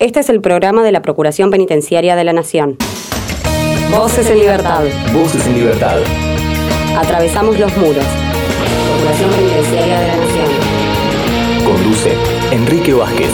[0.00, 2.78] Este es el programa de la Procuración Penitenciaria de la Nación.
[3.90, 4.82] Voces en libertad.
[5.12, 5.98] Voces en libertad.
[6.96, 8.06] Atravesamos los muros.
[8.88, 10.48] Procuración Penitenciaria de la Nación.
[11.66, 12.12] Conduce
[12.50, 13.30] Enrique Vázquez.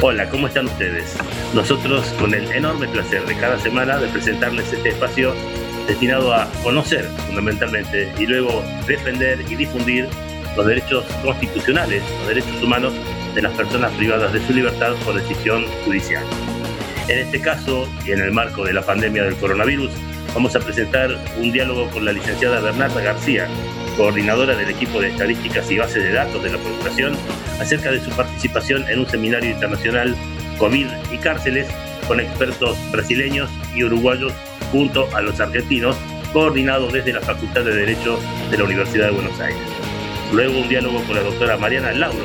[0.00, 1.16] Hola, ¿cómo están ustedes?
[1.56, 5.32] Nosotros con el enorme placer de cada semana de presentarles este espacio
[5.88, 10.08] destinado a conocer fundamentalmente y luego defender y difundir
[10.56, 12.92] los derechos constitucionales, los derechos humanos
[13.34, 16.24] de las personas privadas de su libertad por decisión judicial.
[17.08, 19.90] En este caso, y en el marco de la pandemia del coronavirus,
[20.34, 23.48] vamos a presentar un diálogo con la licenciada Bernarda García,
[23.96, 27.14] coordinadora del equipo de estadísticas y bases de datos de la Procuración,
[27.60, 30.16] acerca de su participación en un seminario internacional
[30.58, 31.66] COVID y cárceles
[32.06, 34.32] con expertos brasileños y uruguayos
[34.70, 35.96] junto a los argentinos,
[36.32, 38.18] coordinado desde la Facultad de Derecho
[38.50, 39.81] de la Universidad de Buenos Aires.
[40.32, 42.24] Luego un diálogo con la doctora Mariana Lauro,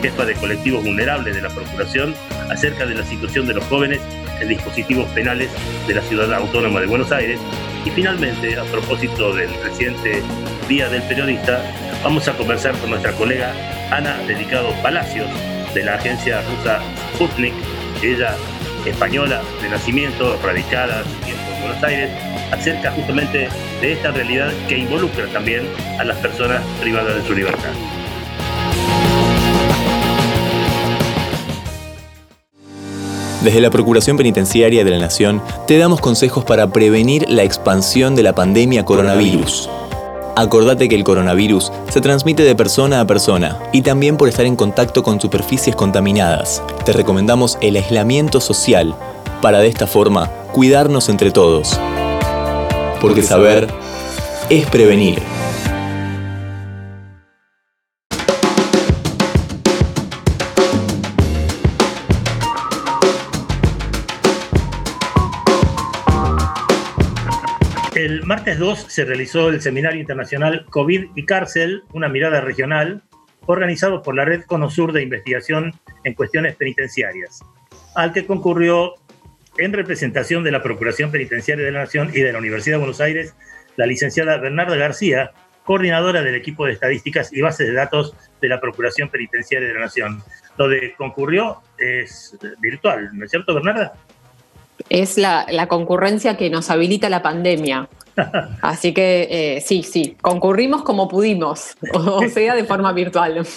[0.00, 2.14] jefa de colectivos vulnerables de la Procuración,
[2.50, 4.00] acerca de la situación de los jóvenes
[4.40, 5.50] en dispositivos penales
[5.88, 7.40] de la Ciudad Autónoma de Buenos Aires.
[7.84, 10.22] Y finalmente, a propósito del reciente
[10.68, 11.60] Día del Periodista,
[12.04, 13.52] vamos a conversar con nuestra colega
[13.90, 15.28] Ana Dedicado Palacios,
[15.74, 16.80] de la agencia rusa
[17.14, 17.54] Sputnik,
[18.02, 18.36] ella
[18.86, 22.10] española de nacimiento, radicada en Buenos Aires,
[22.50, 23.48] acerca justamente
[23.80, 25.62] de esta realidad que involucra también
[25.98, 27.70] a las personas privadas de su libertad.
[33.42, 38.24] Desde la Procuración Penitenciaria de la Nación te damos consejos para prevenir la expansión de
[38.24, 39.70] la pandemia coronavirus.
[40.34, 44.56] Acordate que el coronavirus se transmite de persona a persona y también por estar en
[44.56, 46.62] contacto con superficies contaminadas.
[46.84, 48.94] Te recomendamos el aislamiento social
[49.40, 51.78] para de esta forma cuidarnos entre todos
[53.00, 53.68] porque saber
[54.50, 55.20] es prevenir.
[67.94, 73.02] El martes 2 se realizó el Seminario Internacional COVID y Cárcel, una mirada regional,
[73.46, 75.72] organizado por la Red Conosur de Investigación
[76.04, 77.40] en Cuestiones Penitenciarias,
[77.94, 78.94] al que concurrió
[79.58, 83.00] en representación de la Procuración Penitenciaria de la Nación y de la Universidad de Buenos
[83.00, 83.34] Aires,
[83.76, 85.32] la licenciada Bernarda García,
[85.64, 89.80] coordinadora del equipo de estadísticas y bases de datos de la Procuración Penitenciaria de la
[89.80, 90.22] Nación.
[90.56, 93.92] Lo de concurrió es virtual, ¿no es cierto, Bernarda?
[94.88, 97.88] Es la, concurrencia que nos habilita la pandemia.
[98.62, 103.46] Así que eh, sí, sí, concurrimos como pudimos, o sea, de forma virtual.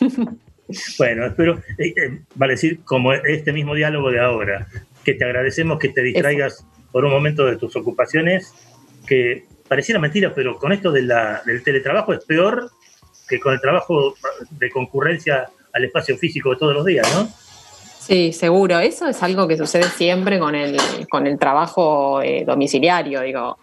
[0.97, 4.67] Bueno, espero, eh, eh, vale decir, como este mismo diálogo de ahora,
[5.03, 8.53] que te agradecemos que te distraigas por un momento de tus ocupaciones,
[9.07, 11.11] que pareciera mentira, pero con esto del
[11.63, 12.69] teletrabajo es peor
[13.27, 14.15] que con el trabajo
[14.51, 17.29] de concurrencia al espacio físico de todos los días, ¿no?
[17.99, 18.79] Sí, seguro.
[18.79, 20.75] Eso es algo que sucede siempre con el,
[21.09, 23.21] con el trabajo eh, domiciliario.
[23.21, 23.57] Digo,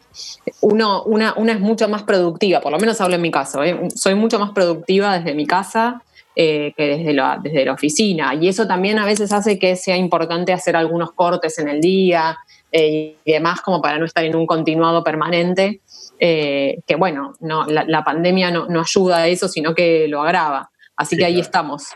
[0.61, 3.63] uno, una, una es mucho más productiva, por lo menos hablo en mi caso.
[3.65, 3.89] ¿eh?
[3.95, 6.03] Soy mucho más productiva desde mi casa
[6.41, 8.33] eh, que desde la, desde la oficina.
[8.33, 12.37] Y eso también a veces hace que sea importante hacer algunos cortes en el día
[12.71, 15.81] eh, y demás, como para no estar en un continuado permanente.
[16.21, 20.71] Eh, que bueno, no, la, pandemia no, ayuda a eso, sino que lo agrava.
[20.97, 21.89] Así que ahí estamos.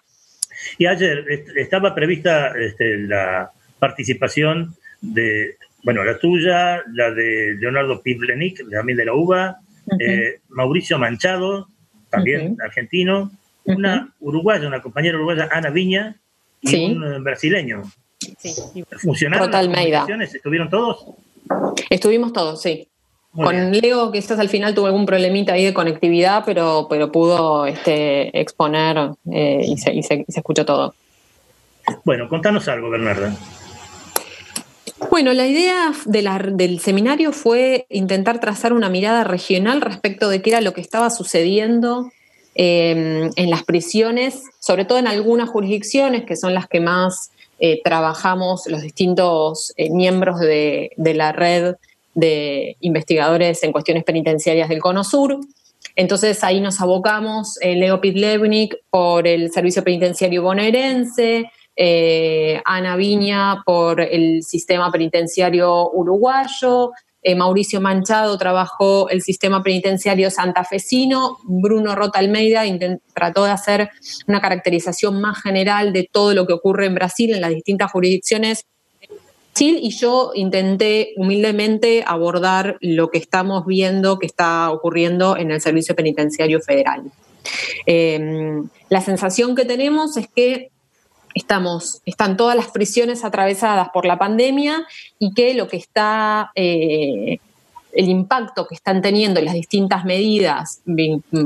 [0.76, 1.24] Y ayer
[1.54, 5.54] estaba prevista este, la participación de,
[5.84, 9.60] bueno, la tuya, la de Leonardo Piblenic, también de la UBA,
[10.48, 11.68] Mauricio Manchado,
[12.10, 13.30] también argentino,
[13.64, 16.16] una uruguaya, una compañera uruguaya, Ana Viña,
[16.60, 17.82] y un eh, brasileño.
[18.38, 18.54] Sí.
[18.98, 21.06] ¿Funcionaron las ¿Estuvieron todos?
[21.90, 22.88] Estuvimos todos, sí.
[23.34, 27.64] Con Leo, que quizás al final tuvo algún problemita ahí de conectividad, pero, pero pudo
[27.64, 30.94] este, exponer eh, y, se, y, se, escuchó todo.
[32.04, 33.34] Bueno, contanos algo, Bernarda.
[35.10, 40.60] Bueno, la idea del seminario fue intentar trazar una mirada regional respecto de qué era
[40.60, 42.12] lo que estaba sucediendo
[42.54, 47.80] Em, en las prisiones, sobre todo en algunas jurisdicciones que son las que más eh,
[47.82, 51.76] trabajamos los distintos eh, miembros de, la red
[52.14, 55.38] de investigadores en cuestiones penitenciarias del Cono Sur.
[55.96, 61.50] Entonces ahí nos abocamos, eh, Leo Pitlevnik por el Servicio Penitenciario Bonaerense,
[62.66, 71.38] Ana Viña por el Sistema Penitenciario Uruguayo, eh, Mauricio Manchado trabajó el sistema penitenciario santafesino,
[71.44, 72.64] Bruno Rota Almeida
[73.14, 73.90] trató de hacer
[74.26, 78.66] una caracterización más general de todo lo que ocurre en Brasil, en las distintas jurisdicciones
[79.64, 85.94] y yo intenté humildemente abordar lo que estamos viendo que está ocurriendo en el Servicio
[85.94, 87.04] Penitenciario Federal.
[87.86, 90.71] Em, la sensación que tenemos es que
[91.34, 94.86] estamos, están todas las prisiones atravesadas por la pandemia
[95.18, 97.38] y que lo que está, eh,
[97.92, 100.80] el impacto que están teniendo las distintas medidas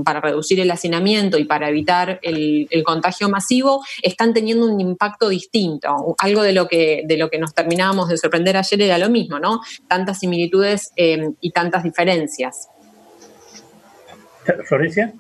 [0.04, 6.14] para reducir el hacinamiento y para evitar el, contagio masivo, están teniendo un impacto distinto.
[6.18, 9.40] Algo de lo que, de lo que nos terminábamos de sorprender ayer era lo mismo,
[9.40, 9.60] ¿no?
[9.88, 12.68] Tantas similitudes eh, y tantas diferencias.
[14.66, 15.12] Florencia.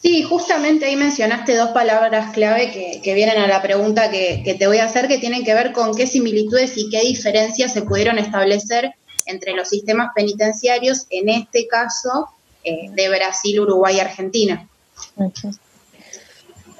[0.00, 2.70] Sí, justamente ahí mencionaste dos palabras clave
[3.02, 5.94] que, vienen a la pregunta que, te voy a hacer, que tienen que ver con
[5.94, 8.94] qué similitudes y qué diferencias se pudieron establecer
[9.26, 12.28] entre los sistemas penitenciarios, en este caso
[12.62, 14.68] eh, de Brasil, Uruguay y Argentina.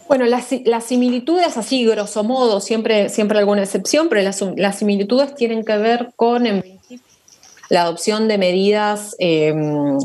[0.07, 0.47] Bueno, las,
[0.85, 6.45] similitudes, así grosso modo, siempre, siempre alguna excepción, pero las, similitudes tienen que ver con
[7.69, 9.53] la adopción de medidas eh,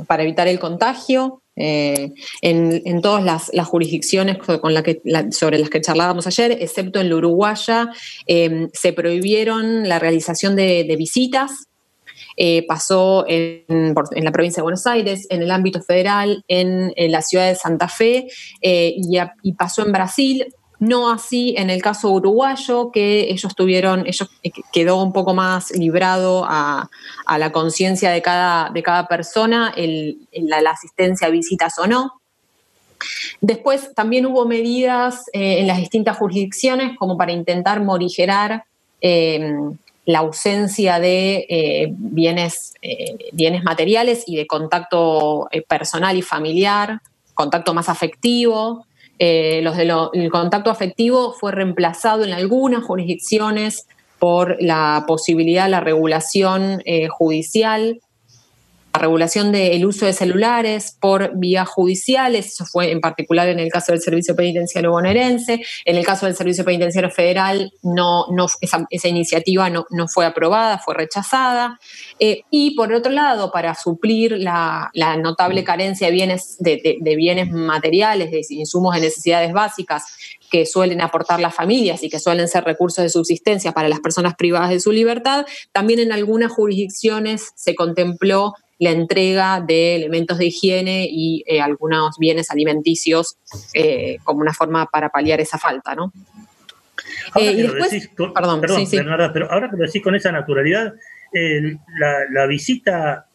[0.07, 3.23] para evitar el contagio, eh, en, todas
[3.53, 5.01] las, jurisdicciones con la que,
[5.31, 7.89] sobre las que charlábamos ayer, excepto en la Uruguaya,
[8.27, 11.67] eh, se prohibieron la realización de, visitas.
[12.35, 17.47] Eh, pasó en, la provincia de Buenos Aires, en el ámbito federal, en, la ciudad
[17.47, 18.27] de Santa Fe
[18.61, 20.45] y pasó en Brasil.
[20.83, 25.71] No así en el caso uruguayo, que ellos tuvieron, ellos eh, quedó un poco más
[25.71, 26.89] librado a,
[27.37, 32.19] la conciencia de cada, persona el, la, asistencia a visitas o no.
[33.39, 38.65] Después también hubo medidas eh, en las distintas jurisdicciones como para intentar morigerar
[38.99, 42.73] em, la ausencia de eh, bienes
[43.63, 46.99] materiales y de contacto personal y familiar,
[47.33, 48.85] contacto más afectivo.
[49.19, 53.87] Eh, los del contacto afectivo fue reemplazado en algunas jurisdicciones
[54.19, 57.99] por la posibilidad, la regulación eh, judicial
[58.93, 63.71] la regulación del uso de celulares por vías judiciales, eso fue en particular en el
[63.71, 68.85] caso del Servicio Penitenciario bonaerense, en el caso del Servicio Penitenciario Federal no, no, esa,
[69.07, 71.79] iniciativa no, no, fue aprobada, fue rechazada,
[72.19, 77.49] eh, y por otro lado, para suplir la, notable carencia de bienes, de, de bienes
[77.51, 80.03] materiales, de insumos de necesidades básicas
[80.51, 84.35] que suelen aportar las familias y que suelen ser recursos de subsistencia para las personas
[84.35, 90.47] privadas de su libertad, también en algunas jurisdicciones se contempló la entrega de elementos de
[90.47, 93.37] higiene y eh, algunos bienes alimenticios
[93.73, 96.11] eh, como una forma para paliar esa falta, ¿no?
[97.31, 100.93] Ahora eh, decís, perdón, pero ahora que lo decís con esa naturalidad,
[102.31, 103.25] la, visita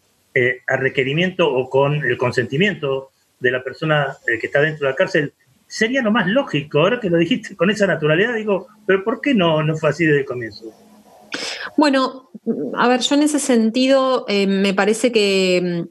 [0.68, 3.10] a requerimiento o con el consentimiento
[3.40, 5.32] de la persona que está dentro de la cárcel
[5.66, 6.80] sería lo más lógico.
[6.80, 10.04] Ahora que lo dijiste con esa naturalidad, digo, pero ¿por qué no, no fue así
[10.04, 10.72] desde el comienzo?
[11.78, 12.32] Bueno,
[12.74, 15.86] a ver, yo en ese sentido eh, me parece que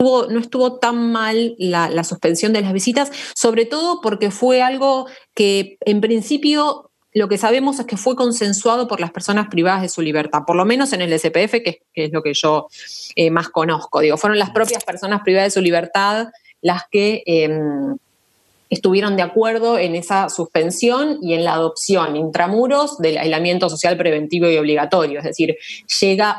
[0.00, 5.06] mm, no estuvo tan mal la, suspensión de las visitas, sobre todo porque fue algo
[5.32, 9.88] que en principio lo que sabemos es que fue consensuado por las personas privadas de
[9.88, 12.66] su libertad, por lo menos en el SPF, que, es lo que yo
[13.14, 14.00] eh, más conozco.
[14.00, 16.30] Digo, fueron las propias personas privadas de su libertad
[16.62, 17.96] las que em,
[18.74, 24.48] estuvieron de acuerdo en esa suspensión y en la adopción intramuros del aislamiento social preventivo
[24.48, 25.20] y obligatorio.
[25.20, 25.56] Es decir,
[26.00, 26.38] llega,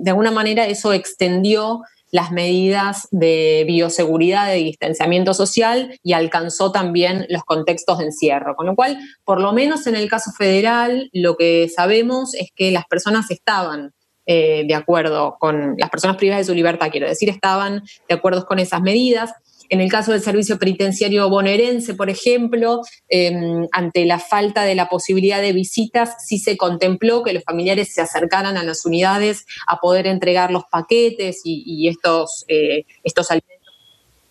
[0.00, 1.82] de alguna manera eso extendió
[2.14, 8.54] las medidas de bioseguridad, de distanciamiento social y alcanzó también los contextos de encierro.
[8.54, 12.70] Con lo cual, por lo menos en el caso federal, lo que sabemos es que
[12.70, 13.90] las personas estaban
[14.26, 18.46] eh, de acuerdo con, las personas privadas de su libertad, quiero decir, estaban de acuerdo
[18.46, 19.32] con esas medidas.
[19.74, 24.88] En el caso del servicio penitenciario bonaerense, por ejemplo, em, ante la falta de la
[24.88, 29.80] posibilidad de visitas, sí se contempló que los familiares se acercaran a las unidades a
[29.80, 33.74] poder entregar los paquetes y, estos, eh, estos alimentos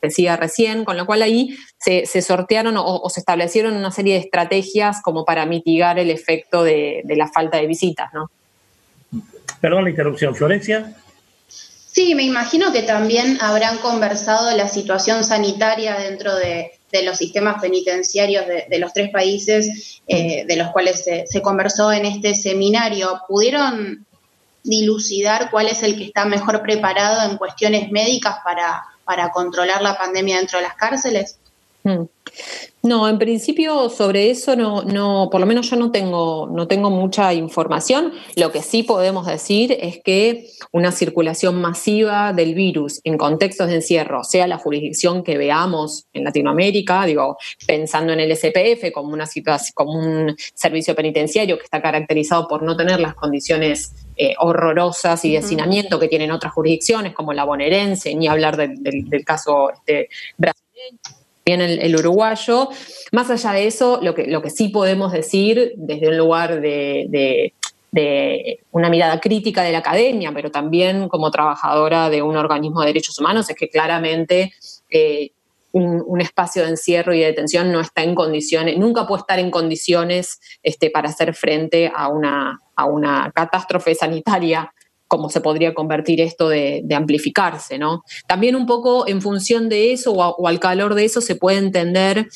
[0.01, 5.01] decía recién, con lo cual ahí se, sortearon o, se establecieron una serie de estrategias
[5.01, 8.31] como para mitigar el efecto de, de la falta de visitas, ¿no?
[9.59, 10.95] Perdón la interrupción, Florencia.
[11.93, 16.71] Sí, me imagino que también habrán conversado la situación sanitaria dentro de,
[17.03, 22.33] los sistemas penitenciarios de, los tres países eh, de los cuales se, conversó en este
[22.33, 23.21] seminario.
[23.27, 24.07] ¿Pudieron
[24.63, 29.95] dilucidar cuál es el que está mejor preparado en cuestiones médicas para, para controlar la
[29.95, 31.37] pandemia dentro de las cárceles?
[31.83, 32.05] Hmm.
[32.81, 36.89] No, en principio sobre eso no, no, por lo menos yo no tengo, no tengo
[36.89, 38.13] mucha información.
[38.35, 43.75] Lo que sí podemos decir es que una circulación masiva del virus en contextos de
[43.75, 47.37] encierro, sea la jurisdicción que veamos en Latinoamérica, digo,
[47.67, 52.63] pensando en el SPF como una situación, como un servicio penitenciario que está caracterizado por
[52.63, 57.45] no tener las condiciones eh, horrorosas y de hacinamiento que tienen otras jurisdicciones, como la
[57.45, 62.69] bonaerense, ni hablar del, caso este, brasileño el, uruguayo.
[63.11, 67.53] Más allá de eso, lo que, lo que sí podemos decir desde un lugar de,
[68.71, 73.19] una mirada crítica de la academia, pero también como trabajadora de un organismo de derechos
[73.19, 74.53] humanos, es que claramente
[74.89, 75.31] eh,
[75.73, 79.51] un, espacio de encierro y de detención no está en condiciones, nunca puede estar en
[79.51, 84.71] condiciones este, para hacer frente a una, a una catástrofe sanitaria
[85.13, 88.03] cómo se podría convertir esto de, amplificarse, ¿no?
[88.27, 92.29] También un poco en función de eso o, al calor de eso se puede entender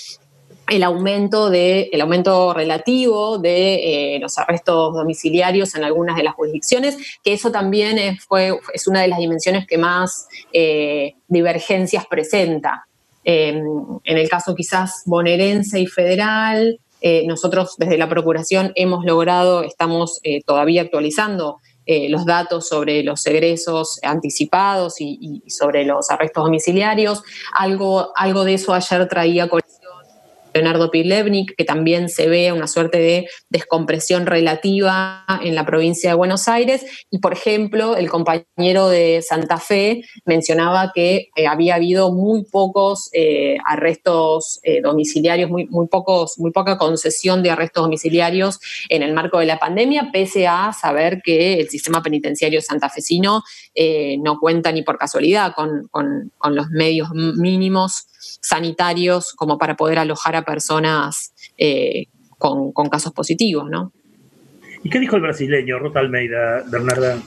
[0.70, 6.36] el aumento, de, el aumento relativo de eh, los arrestos domiciliarios en algunas de las
[6.36, 12.06] jurisdicciones, que eso también es, fue, es una de las dimensiones que más eh, divergencias
[12.06, 12.86] presenta.
[13.24, 13.58] Em,
[14.04, 20.22] en el caso quizás bonaerense y federal, eh, nosotros desde la Procuración hemos logrado, estamos
[20.46, 21.58] todavía actualizando
[21.90, 27.24] eh, los datos sobre los egresos anticipados y, sobre los arrestos domiciliarios.
[27.58, 29.48] Algo, algo de eso ayer traía
[30.58, 36.16] Leonardo Pilevnik, que también se ve una suerte de descompresión relativa en la provincia de
[36.16, 36.86] Buenos Aires.
[37.12, 43.10] Y, por ejemplo, el compañero de Santa Fe mencionaba que eh, había habido muy pocos
[43.14, 48.60] eh, arrestos eh, domiciliarios, muy, pocos, muy poca concesión de arrestos domiciliarios
[48.90, 53.44] en el marco de la pandemia, pese a saber que el sistema penitenciario santafesino
[54.20, 58.08] no cuenta ni por casualidad con los medios mínimos
[58.42, 62.08] sanitarios como para poder alojar a personas eh,
[62.38, 63.92] con, casos positivos, ¿no?
[64.84, 67.18] ¿Y qué dijo el brasileño, Rota Almeida, Bernarda?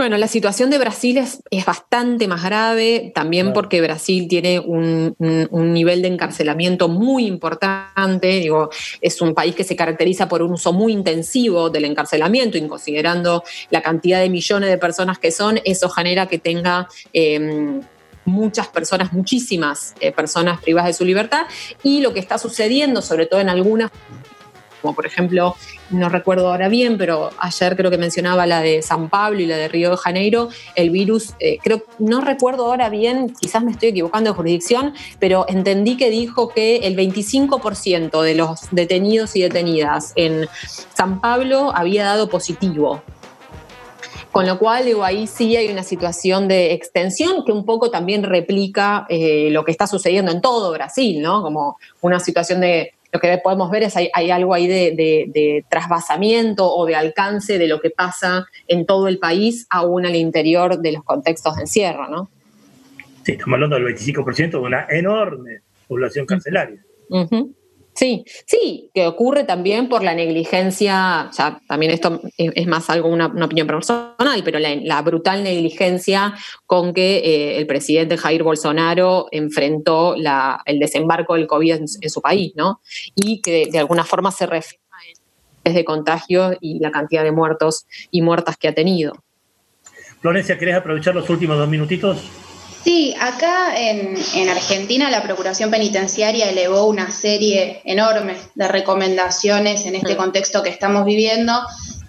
[0.00, 6.00] Bueno, la situación de Brasil es, bastante más grave, también porque Brasil tiene un, nivel
[6.00, 8.28] de encarcelamiento muy importante.
[8.28, 8.70] Digo,
[9.02, 13.42] es un país que se caracteriza por un uso muy intensivo del encarcelamiento, y considerando
[13.68, 17.82] la cantidad de millones de personas que son, eso genera que tenga em,
[18.24, 21.46] muchas personas, muchísimas eh, personas privadas de su libertad
[21.82, 23.90] y lo que está sucediendo, sobre todo en algunas,
[24.82, 25.56] como por ejemplo,
[25.90, 29.56] no recuerdo ahora bien, pero ayer creo que mencionaba la de San Pablo y la
[29.56, 33.90] de Río de Janeiro, el virus, eh, creo, no recuerdo ahora bien, quizás me estoy
[33.90, 40.12] equivocando de jurisdicción, pero entendí que dijo que el 25% de los detenidos y detenidas
[40.16, 40.48] en
[40.94, 43.02] San Pablo había dado positivo
[44.32, 48.22] con lo cual, digo, ahí sí hay una situación de extensión que un poco también
[48.22, 51.42] replica eh, lo que está sucediendo en todo Brasil, ¿no?
[51.42, 55.64] Como una situación de, lo que podemos ver es hay, hay algo ahí de, de,
[55.68, 60.78] trasvasamiento o de alcance de lo que pasa en todo el país, aún al interior
[60.78, 62.30] de los contextos de encierro, ¿no?
[63.24, 66.80] Sí, estamos hablando del 25% de una enorme población carcelaria.
[67.94, 73.26] Sí, sí, que ocurre también por la negligencia, ya también esto es, más algo una,
[73.26, 76.34] opinión personal, pero la, brutal negligencia
[76.66, 82.52] con que eh, el presidente Jair Bolsonaro enfrentó el desembarco del COVID en, su país,
[82.54, 82.80] ¿no?
[83.14, 84.78] Y que de, alguna forma se refleja
[85.64, 89.12] en de contagio y la cantidad de muertos y muertas que ha tenido.
[90.20, 92.30] Florencia, ¿querés aprovechar los últimos dos minutitos?
[92.84, 94.16] Sí, acá en,
[94.48, 100.16] Argentina la Procuración Penitenciaria elevó una serie enorme de recomendaciones en este mm.
[100.16, 101.52] contexto que estamos viviendo,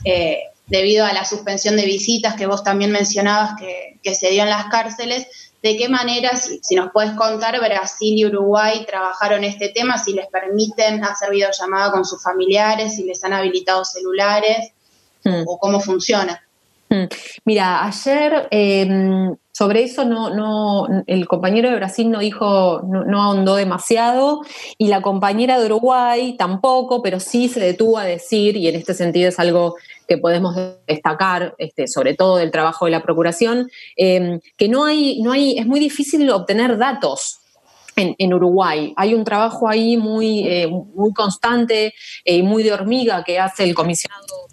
[0.06, 4.50] eh, debido a la suspensión de visitas que vos también mencionabas que, se dio en
[4.50, 5.28] las cárceles.
[5.62, 10.28] ¿De qué manera, si, nos puedes contar, Brasil y Uruguay trabajaron este tema, si les
[10.28, 14.72] permiten hacer videollamada con sus familiares, si les han habilitado celulares
[15.26, 15.44] mm.
[15.46, 16.42] o cómo funciona?
[16.90, 17.06] Mm.
[17.46, 23.56] Mira, ayer em, sobre eso no, no, el compañero de Brasil no dijo, no, ahondó
[23.56, 24.42] demasiado
[24.78, 28.94] y la compañera de Uruguay tampoco, pero sí se detuvo a decir, y en este
[28.94, 29.76] sentido es algo
[30.08, 30.56] que podemos
[30.88, 35.58] destacar, este, sobre todo del trabajo de la Procuración, em, que no hay, no hay,
[35.58, 37.40] es muy difícil obtener datos
[37.98, 38.94] en, Uruguay.
[38.96, 41.94] Hay un trabajo ahí muy, eh, muy constante
[42.24, 44.51] y eh, muy de hormiga que hace el comisionado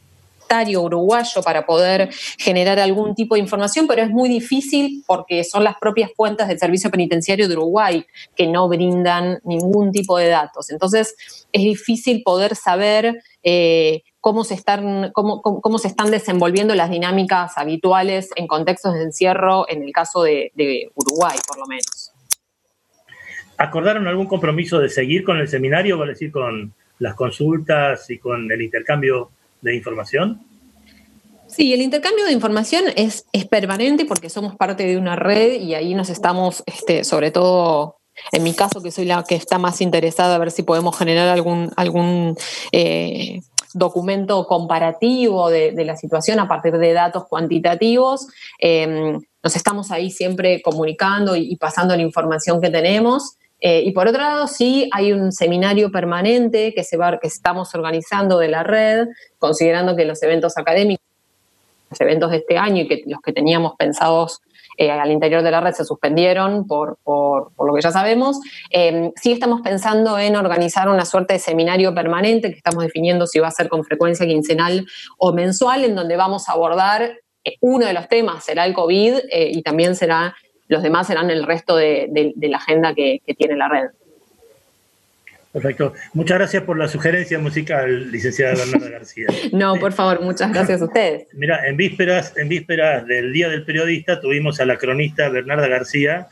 [0.76, 5.76] uruguayo para poder generar algún tipo de información, pero es muy difícil porque son las
[5.78, 10.70] propias cuentas del Servicio Penitenciario de Uruguay que no brindan ningún tipo de datos.
[10.70, 11.14] Entonces,
[11.52, 17.56] es difícil poder saber eh, cómo, se están, cómo, cómo, se están desenvolviendo las dinámicas
[17.56, 22.12] habituales en contextos de encierro, en el caso de, de Uruguay, por lo menos.
[23.56, 28.50] ¿Acordaron algún compromiso de seguir con el seminario, vale decir, con las consultas y con
[28.50, 30.42] el intercambio de información?
[31.46, 35.74] Sí, el intercambio de información es, es permanente porque somos parte de una red y
[35.74, 37.98] ahí nos estamos, este, sobre todo
[38.32, 41.28] en mi caso, que soy la que está más interesada a ver si podemos generar
[41.28, 42.36] algún, algún
[42.72, 43.40] eh,
[43.74, 48.26] documento comparativo de, la situación a partir de datos cuantitativos.
[48.58, 53.36] Em, nos estamos ahí siempre comunicando y, pasando la información que tenemos.
[53.60, 57.74] Eh, y por otro lado, sí hay un seminario permanente que, se va, que estamos
[57.74, 61.04] organizando de la red, considerando que los eventos académicos,
[61.90, 64.40] los eventos de este año y que los que teníamos pensados
[64.76, 68.38] eh, al interior de la red se suspendieron por, por, lo que ya sabemos.
[68.70, 73.40] Eh, sí estamos pensando en organizar una suerte de seminario permanente que estamos definiendo si
[73.40, 74.86] va a ser con frecuencia quincenal
[75.16, 77.18] o mensual, en donde vamos a abordar
[77.62, 80.36] uno de los temas, será el COVID y también será
[80.68, 83.88] los demás serán el resto de, la agenda que, tiene la red.
[85.52, 85.94] Perfecto.
[86.12, 89.26] Muchas gracias por la sugerencia musical, licenciada Bernarda García.
[89.52, 91.26] no, por favor, muchas gracias a ustedes.
[91.32, 96.28] Mira, en vísperas, en vísperas del Día del Periodista tuvimos a la cronista Bernarda García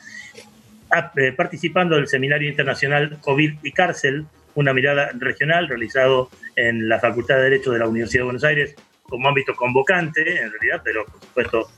[1.16, 7.36] eh, participando del Seminario Internacional COVID y Cárcel, una mirada regional realizado en la Facultad
[7.36, 11.20] de Derecho de la Universidad de Buenos Aires como ámbito convocante, en realidad, pero por
[11.20, 11.68] supuesto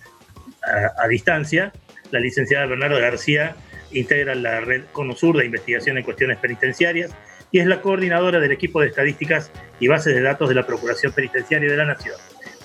[1.03, 1.73] a distancia
[2.11, 3.57] la licenciada Bernardo García
[3.93, 7.11] integra la red CONOSUR de investigación en cuestiones penitenciarias
[7.51, 9.51] y es la coordinadora del equipo de estadísticas
[9.81, 12.17] y bases de datos de la Procuración Penitenciaria de la Nación.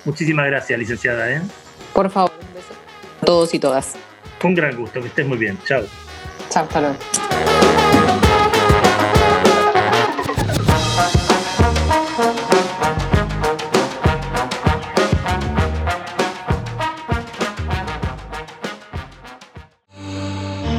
[0.04, 1.32] Muchísimas gracias, licenciada.
[1.32, 1.40] ¿eh?
[1.94, 2.74] Por favor, un beso
[3.22, 3.94] a todos y todas.
[4.42, 5.58] Un gran gusto, que estés muy bien.
[5.64, 5.84] Chao.
[6.50, 7.93] Chao, hasta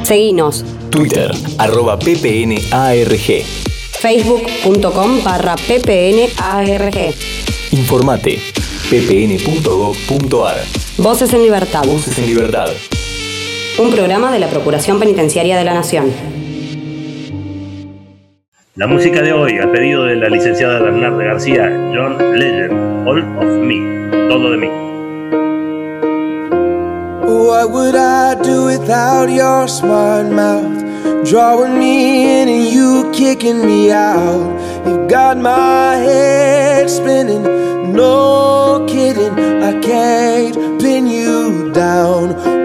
[0.06, 0.64] Seguinos.
[0.88, 3.42] Twitter, arroba ppnarg.
[4.00, 7.14] Facebook.com barra ppnarg.
[7.72, 8.38] Informate,
[8.88, 10.58] ppn.gov.ar.
[10.98, 11.84] Voces en Libertad.
[11.84, 12.68] Voces en Libertad.
[13.80, 16.12] Un programa de la Procuración Penitenciaria de la Nación.
[18.76, 23.60] La música de hoy, a pedido de la licenciada Bernarda García, John Legend, All of
[23.60, 24.85] Me, todo de mí.
[27.46, 30.82] What would I do without your smart mouth?
[31.24, 34.50] Drawing me in and you kicking me out.
[34.84, 37.44] You've got my head spinning,
[37.92, 39.38] no kidding.
[39.62, 42.35] I can't pin you down.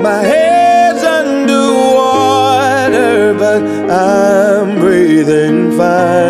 [0.00, 6.29] My head's under water, but I'm breathing fine.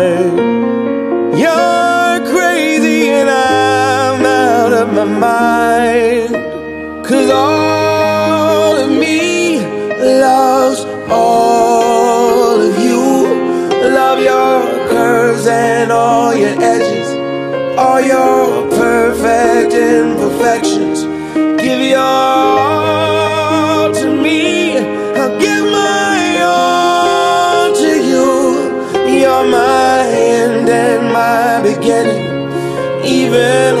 [33.31, 33.80] viver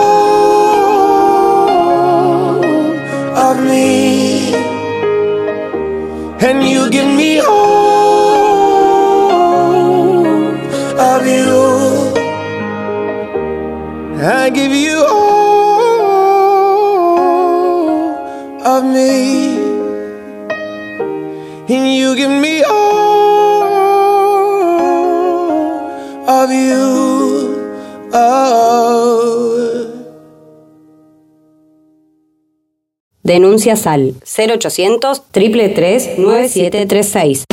[33.31, 37.45] Denuncias al 0800 333 9736.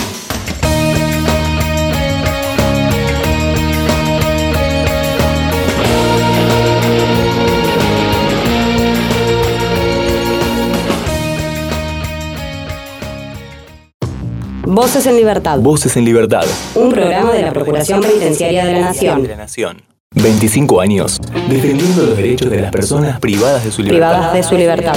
[14.66, 15.60] Voces en Libertad.
[15.60, 16.44] Voces en Libertad.
[16.74, 19.22] Un programa de la Procuración Penitenciaria de la Nación.
[19.22, 19.82] De la Nación.
[20.10, 24.08] 25 años defendiendo los derechos de las personas privadas de su libertad.
[24.08, 24.96] Privadas de su libertad.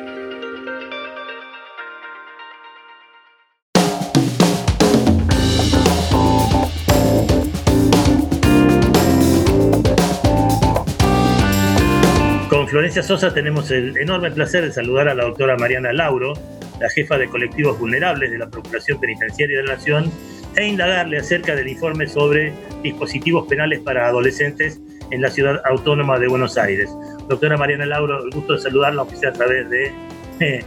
[12.61, 16.33] Con Florencia Sosa tenemos el enorme placer de saludar a la doctora Mariana Lauro,
[16.79, 20.11] la jefa de colectivos vulnerables de la Procuración Penitenciaria de la Nación,
[20.55, 26.27] e indagarle acerca del informe sobre dispositivos penales para adolescentes en la ciudad autónoma de
[26.27, 26.91] Buenos Aires.
[27.27, 29.91] Doctora Mariana Lauro, el gusto de saludarla, aunque sea a través de
[30.39, 30.63] eh,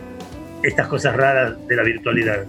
[0.64, 2.44] estas cosas raras de la virtualidad.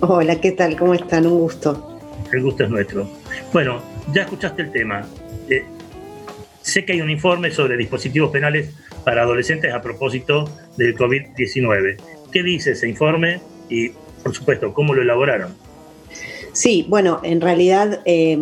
[0.00, 0.76] Hola, ¿qué tal?
[0.76, 1.26] ¿Cómo están?
[1.26, 1.98] Un gusto.
[2.30, 3.08] El gusto es nuestro.
[3.54, 5.06] Bueno, ya escuchaste el tema.
[5.48, 5.64] Eh,
[6.60, 11.96] sé que hay un informe sobre dispositivos penales para adolescentes a propósito del COVID-19.
[12.30, 13.40] ¿Qué dice ese informe?
[13.68, 13.90] Y,
[14.22, 15.54] por supuesto, ¿cómo lo elaboraron?
[16.52, 18.38] Sí, bueno, en realidad eh,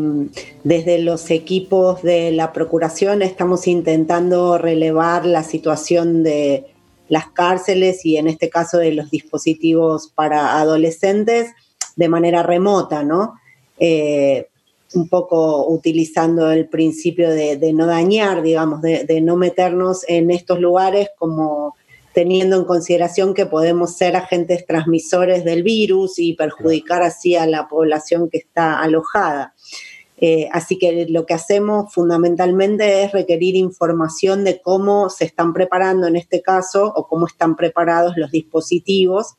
[0.64, 6.66] desde los equipos de la Procuración estamos intentando relevar la situación de
[7.08, 11.50] las cárceles y en este caso de los dispositivos para adolescentes
[11.96, 13.34] de manera remota, ¿no?
[13.78, 14.49] Eh,
[14.94, 20.60] un poco utilizando el principio de, no dañar, digamos, de, de, no meternos en estos
[20.60, 21.76] lugares como
[22.12, 27.68] teniendo en consideración que podemos ser agentes transmisores del virus y perjudicar así a la
[27.68, 29.54] población que está alojada.
[30.22, 36.06] Eh, así que lo que hacemos fundamentalmente es requerir información de cómo se están preparando
[36.08, 39.36] en este caso o cómo están preparados los dispositivos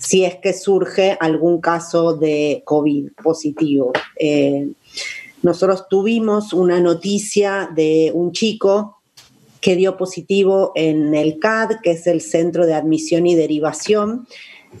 [0.00, 3.92] si es que surge algún caso de COVID positivo.
[4.18, 4.70] Eh,
[5.42, 8.98] nosotros tuvimos una noticia de un chico
[9.60, 14.26] que dio positivo en el CAD, que es el Centro de Admisión y Derivación,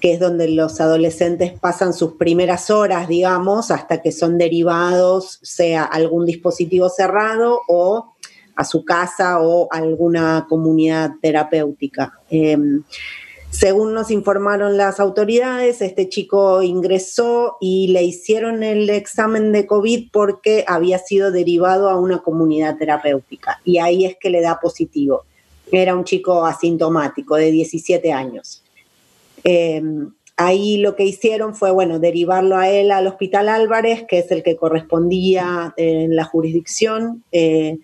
[0.00, 5.84] que es donde los adolescentes pasan sus primeras horas, digamos, hasta que son derivados, sea
[5.84, 8.14] algún dispositivo cerrado o
[8.56, 12.14] a su casa o alguna comunidad terapéutica.
[12.30, 12.56] Eh,
[13.50, 20.10] según nos informaron las autoridades, este chico ingresó y le hicieron el examen de COVID
[20.12, 25.24] porque había sido derivado a una comunidad terapéutica y ahí es que le da positivo.
[25.72, 28.62] Era un chico asintomático de 17 años.
[29.44, 29.82] Eh,
[30.36, 34.42] ahí lo que hicieron fue, bueno, derivarlo a él al Hospital Álvarez, que es el
[34.42, 37.78] que correspondía en la jurisdicción, eh,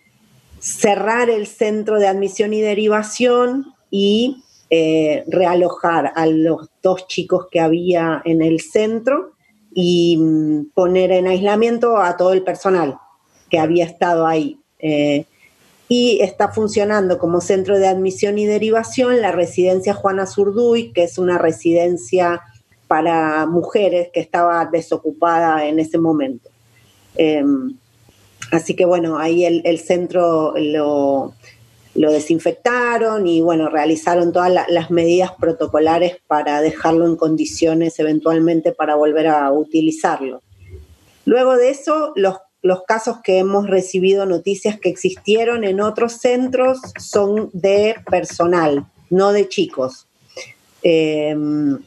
[0.58, 7.60] cerrar el centro de admisión y derivación y eh, realojar a los dos chicos que
[7.60, 9.32] había en el centro
[9.72, 12.98] y mm, poner en aislamiento a todo el personal
[13.48, 14.58] que había estado ahí.
[14.80, 15.24] Eh,
[15.88, 21.16] y está funcionando como centro de admisión y derivación la residencia Juana Zurduy, que es
[21.16, 22.42] una residencia
[22.88, 26.50] para mujeres que estaba desocupada en ese momento.
[27.14, 27.44] Eh,
[28.50, 31.34] así que bueno, ahí el centro lo,
[31.96, 38.94] lo desinfectaron y bueno, realizaron todas las medidas protocolares para dejarlo en condiciones eventualmente para
[38.94, 40.42] volver a utilizarlo.
[41.24, 46.78] Luego de eso, los, los casos que hemos recibido noticias que existieron en otros centros
[46.98, 50.06] son de personal, no de chicos.
[50.82, 51.78] Em,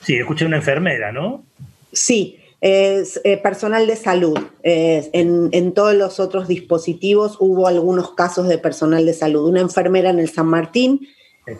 [0.00, 1.44] sí, escuché una enfermera, ¿no?
[1.92, 4.36] Sí, es eh, personal de salud.
[4.62, 9.48] en, todos los otros dispositivos hubo algunos casos de personal de salud.
[9.48, 11.06] Una enfermera en el San Martín,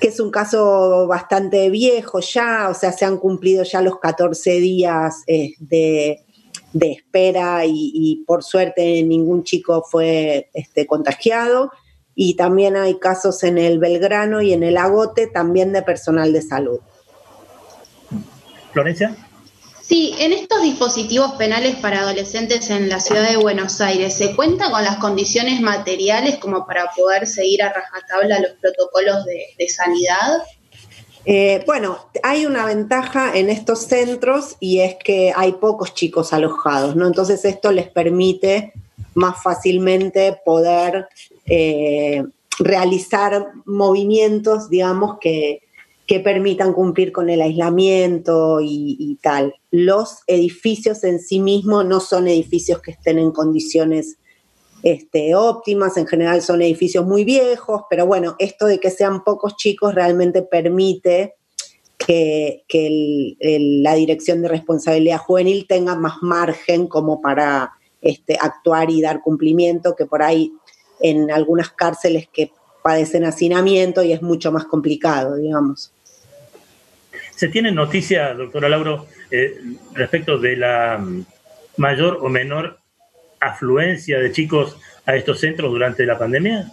[0.01, 4.59] que es un caso bastante viejo ya, o sea, se han cumplido ya los 14
[4.59, 6.25] días eh, de,
[6.75, 11.71] espera y, por suerte ningún chico fue este, contagiado.
[12.17, 16.43] Y también hay casos en el Belgrano y en el Agote, también de personal de
[16.43, 16.81] salud.
[18.73, 19.26] Florencia.
[19.89, 24.69] Sí, en estos dispositivos penales para adolescentes en la ciudad de Buenos Aires, ¿se cuenta
[24.69, 30.43] con las condiciones materiales como para poder seguir a rajatabla los protocolos de, sanidad?
[31.25, 36.97] Eh, bueno, hay una ventaja en estos centros y es que hay pocos chicos alojados,
[36.97, 37.07] ¿no?
[37.07, 38.73] Entonces esto les permite
[39.15, 41.09] más fácilmente poder
[41.45, 42.25] eh,
[42.59, 45.63] realizar movimientos, digamos, que,
[46.07, 49.55] que permitan cumplir con el aislamiento y, tal.
[49.71, 54.19] Los edificios en sí mismos no son edificios que estén en condiciones
[54.83, 59.57] este, óptimas, en general son edificios muy viejos, pero bueno, esto de que sean pocos
[59.57, 61.35] chicos realmente permite
[61.99, 62.63] que,
[63.83, 69.97] la Dirección de Responsabilidad Juvenil tenga más margen como para este, actuar y dar cumplimiento,
[69.97, 70.53] que por ahí
[71.01, 72.53] en algunas cárceles que
[72.85, 75.93] padecen hacinamiento y es mucho más complicado, digamos.
[77.37, 79.61] ¿Se tiene noticia, doctora Lauro, eh,
[79.93, 81.05] respecto de la
[81.77, 82.79] mayor o menor
[83.41, 86.73] afluencia de chicos a estos centros durante la pandemia?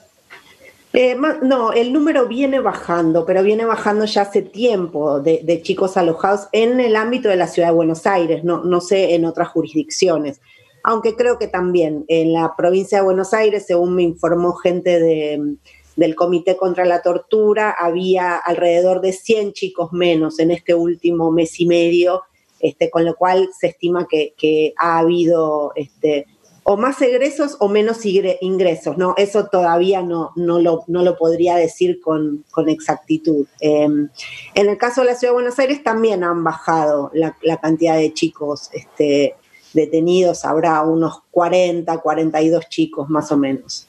[0.93, 6.47] Eh, no, el número viene bajando, pero viene bajando ya hace tiempo de, chicos alojados
[6.54, 10.39] en el ámbito de la ciudad de Buenos Aires, no, no sé en otras jurisdicciones.
[10.84, 15.56] Aunque creo que también en la provincia de Buenos Aires, según me informó gente de,
[15.95, 21.60] del Comité contra la Tortura, había alrededor de 100 chicos menos en este último mes
[21.60, 22.23] y medio,
[22.60, 26.25] este, con lo cual se estima que, ha habido este,
[26.63, 29.13] o más egresos o menos ingresos, ¿no?
[29.17, 33.45] Eso todavía no, no, lo, no lo podría decir con, exactitud.
[33.60, 34.10] Em,
[34.56, 38.13] en el caso de la Ciudad de Buenos Aires también han bajado la, cantidad de
[38.13, 39.36] chicos este,
[39.73, 43.88] detenidos, habrá unos 40, 42 chicos más o menos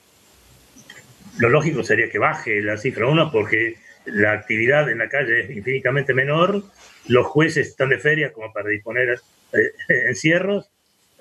[1.39, 5.51] lo lógico sería que baje la cifra uno porque la actividad en la calle es
[5.51, 6.63] infinitamente menor,
[7.07, 9.21] los jueces están de feria como para disponer
[9.53, 9.73] eh,
[10.09, 10.71] encierros,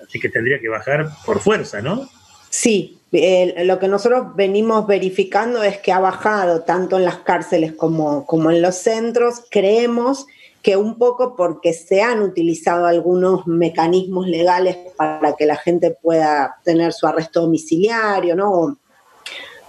[0.02, 2.08] así que tendría que bajar por fuerza, ¿no?
[2.50, 8.26] Sí, lo que nosotros venimos verificando es que ha bajado tanto en las cárceles como,
[8.26, 9.42] como en los centros.
[9.50, 10.26] Creemos
[10.62, 16.56] que un poco porque se han utilizado algunos mecanismos legales para que la gente pueda
[16.64, 18.78] tener su arresto domiciliario, ¿no?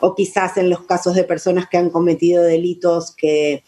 [0.05, 3.63] O quizás en los casos de personas que han cometido delitos que,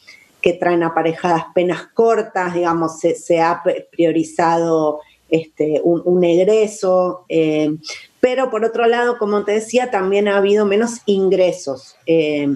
[0.62, 7.26] traen aparejadas penas cortas, digamos, se, ha priorizado este, un, egreso.
[7.28, 7.76] Eh,
[8.22, 11.98] pero por otro lado, como te decía, también ha habido menos ingresos.
[12.06, 12.48] Eh,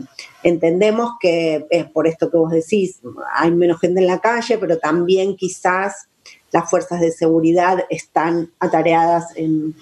[0.42, 3.02] entendemos que es por esto que vos decís,
[3.36, 6.08] hay menos gente en la calle, pero también quizás
[6.54, 9.76] las fuerzas de seguridad están atareadas en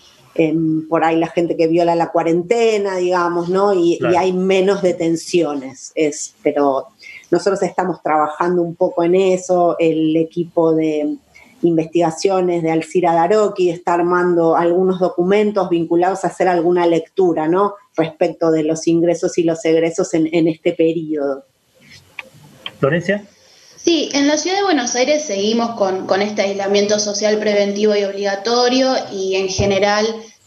[0.90, 3.74] por ahí la gente que viola la cuarentena, digamos, ¿no?
[3.74, 5.92] Y, hay menos detenciones.
[5.96, 6.88] Es, pero
[7.32, 11.18] nosotros estamos trabajando un poco en eso, el equipo de
[11.62, 17.76] investigaciones de Alcira Daroki está armando algunos documentos vinculados a hacer alguna lectura, ¿no?
[17.98, 21.44] Respecto de los ingresos y los egresos en, este periodo.
[22.80, 23.26] Florencia.
[23.84, 28.04] Sí, en la ciudad de Buenos Aires seguimos con, con, este aislamiento social preventivo y
[28.04, 30.06] obligatorio y en general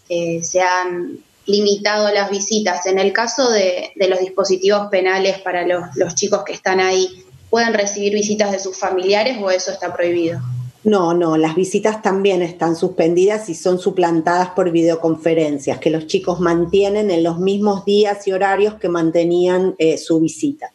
[0.08, 2.86] eh, se han limitado las visitas.
[2.86, 7.08] En el caso de, los dispositivos penales para los, chicos que están ahí,
[7.50, 10.40] ¿pueden recibir visitas de sus familiares o eso está prohibido?
[10.84, 16.40] No, no, las visitas también están suspendidas y son suplantadas por videoconferencias que los chicos
[16.40, 20.72] mantienen en los mismos días y horarios que mantenían eh, su visita.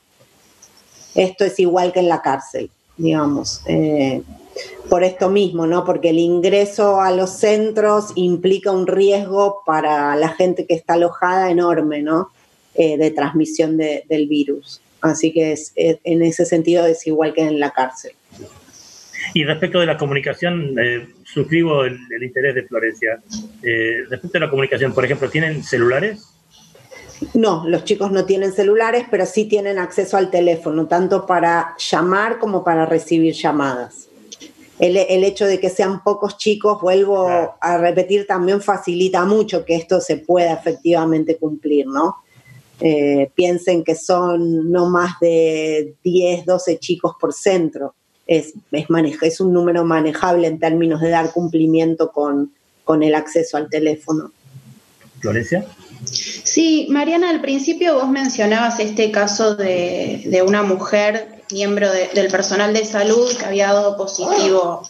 [1.17, 3.61] Esto es igual que en la cárcel, digamos.
[3.65, 4.21] Eh,
[4.89, 5.83] por esto mismo, ¿no?
[5.83, 11.51] Porque el ingreso a los centros implica un riesgo para la gente que está alojada
[11.51, 12.29] enorme, ¿no?
[12.75, 14.79] Eh, de transmisión del virus.
[15.01, 18.13] Así que es, en ese sentido es igual que en la cárcel.
[19.33, 23.19] Y respecto de la comunicación, eh, suscribo el, interés de Florencia.
[23.63, 26.33] Eh, respecto a la comunicación, por ejemplo, ¿tienen celulares?
[27.33, 32.39] No, los chicos no tienen celulares, pero sí tienen acceso al teléfono, tanto para llamar
[32.39, 34.07] como para recibir llamadas.
[34.79, 39.99] El, hecho de que sean pocos chicos, vuelvo a repetir, también facilita mucho que esto
[39.99, 42.17] se pueda efectivamente cumplir, ¿no?
[42.79, 47.95] Eh, piensen que son no más de 10, 12 chicos por centro.
[48.27, 48.87] Es, es,
[49.21, 52.53] es un número manejable en términos de dar cumplimiento con,
[52.83, 54.31] con el acceso al teléfono.
[55.19, 55.65] Florencia.
[56.05, 62.85] Sí, Mariana, al principio vos mencionabas este caso de, una mujer, miembro del personal de
[62.85, 64.89] salud, que había dado positivo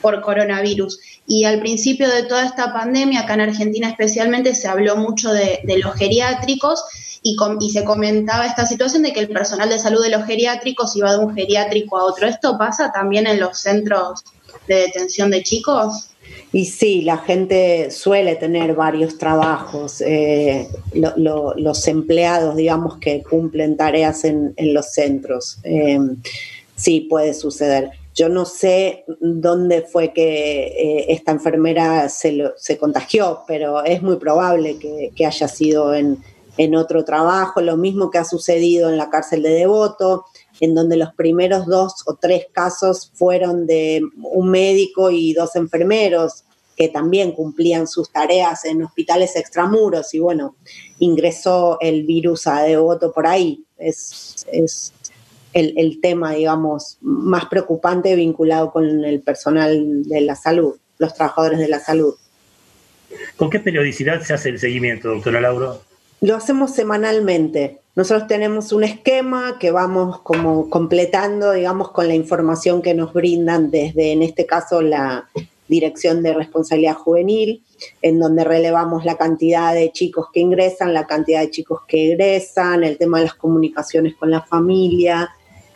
[0.00, 1.00] por coronavirus.
[1.26, 5.60] Y al principio de toda esta pandemia, acá en Argentina especialmente, se habló mucho de,
[5.82, 6.82] los geriátricos
[7.22, 10.96] y, y, se comentaba esta situación de que el personal de salud de los geriátricos
[10.96, 12.26] iba de un geriátrico a otro.
[12.26, 14.24] ¿Esto pasa también en los centros
[14.66, 16.10] de detención de chicos?
[16.52, 20.00] Y sí, la gente suele tener varios trabajos.
[20.00, 25.58] Eh, los empleados, digamos, que cumplen tareas en, los centros.
[25.62, 26.16] Em,
[26.74, 27.90] sí, puede suceder.
[28.14, 34.16] Yo no sé dónde fue que eh, esta enfermera se, se, contagió, pero es muy
[34.16, 36.18] probable que, haya sido en,
[36.56, 37.60] en, otro trabajo.
[37.60, 40.24] Lo mismo que ha sucedido en la cárcel de Devoto
[40.60, 46.44] en donde los primeros dos o tres casos fueron de un médico y dos enfermeros
[46.78, 50.54] que también cumplían sus tareas en hospitales extramuros y bueno,
[51.00, 53.64] ingresó el virus a Devoto por ahí.
[53.76, 54.46] Es,
[55.52, 61.68] el, tema, digamos, más preocupante vinculado con el personal de la salud, los trabajadores de
[61.68, 62.14] la salud.
[63.36, 65.87] ¿Con qué periodicidad se hace el seguimiento, doctora Lauro?
[66.20, 67.80] Lo hacemos semanalmente.
[67.94, 73.70] Nosotros tenemos un esquema que vamos como completando, digamos, con la información que nos brindan
[73.70, 75.28] desde, en este caso, la
[75.68, 77.62] Dirección de Responsabilidad Juvenil,
[78.02, 82.82] en donde relevamos la cantidad de chicos que ingresan, la cantidad de chicos que egresan,
[82.84, 85.30] el tema de las comunicaciones con la familia,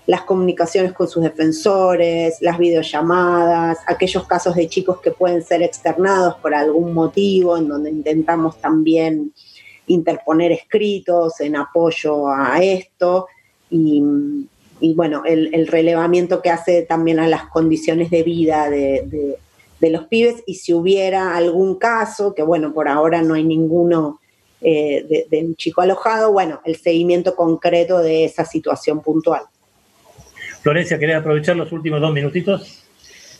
[0.06, 6.34] las comunicaciones con sus defensores, las videollamadas, aquellos casos de chicos que pueden ser externados
[6.36, 9.32] por algún motivo, en donde intentamos también
[9.92, 13.26] interponer escritos en apoyo a esto
[13.70, 14.02] y,
[14.94, 19.38] bueno, el, relevamiento que hace también a las condiciones de vida de,
[19.80, 24.20] los pibes y si hubiera algún caso, que bueno, por ahora no hay ninguno
[24.60, 29.42] eh, de, un chico alojado, bueno, el seguimiento concreto de esa situación puntual.
[30.62, 32.84] Florencia, ¿querés aprovechar los últimos dos minutitos?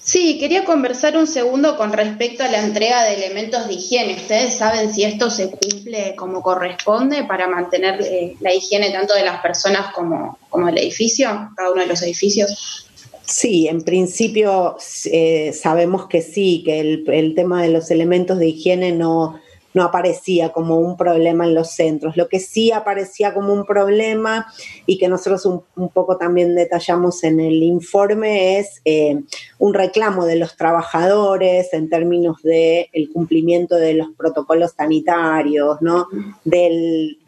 [0.04, 4.16] Sí, quería conversar un segundo con respecto a la entrega de elementos de higiene.
[4.16, 9.24] ¿Ustedes saben si esto se cumple como corresponde para mantener eh, la higiene tanto de
[9.24, 12.88] las personas como, como del edificio, cada uno de los edificios?
[13.24, 18.48] Sí, en principio eh, sabemos que sí, que el, el tema de los elementos de
[18.48, 19.40] higiene no,
[19.74, 22.16] no aparecía como un problema en los centros.
[22.16, 24.46] Lo que sí aparecía como un problema
[24.86, 29.20] y que nosotros un, poco también detallamos en el informe es eh,
[29.58, 36.06] un reclamo de los trabajadores en términos del el cumplimiento de los protocolos sanitarios, ¿no?
[36.44, 37.18] Del,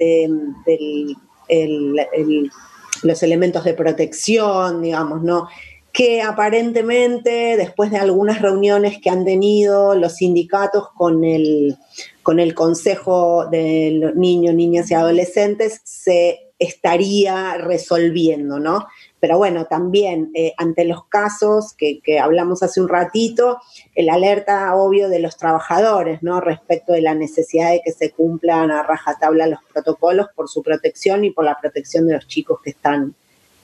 [3.03, 5.49] los elementos de protección, digamos, ¿no?
[5.93, 11.77] que aparentemente después de algunas reuniones que han tenido los sindicatos con el,
[12.25, 18.89] con el Consejo de los Niños, Niñas y Adolescentes se estaría resolviendo, ¿no?
[19.21, 23.61] Pero bueno, también eh, ante los casos que, hablamos hace un ratito,
[23.95, 26.41] el alerta obvio de los trabajadores, ¿no?
[26.41, 31.25] Respecto de la necesidad de que se cumplan a rajatabla los protocolos por su protección
[31.25, 33.15] y por la protección de los chicos que están,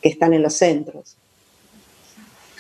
[0.01, 1.17] que están en los centros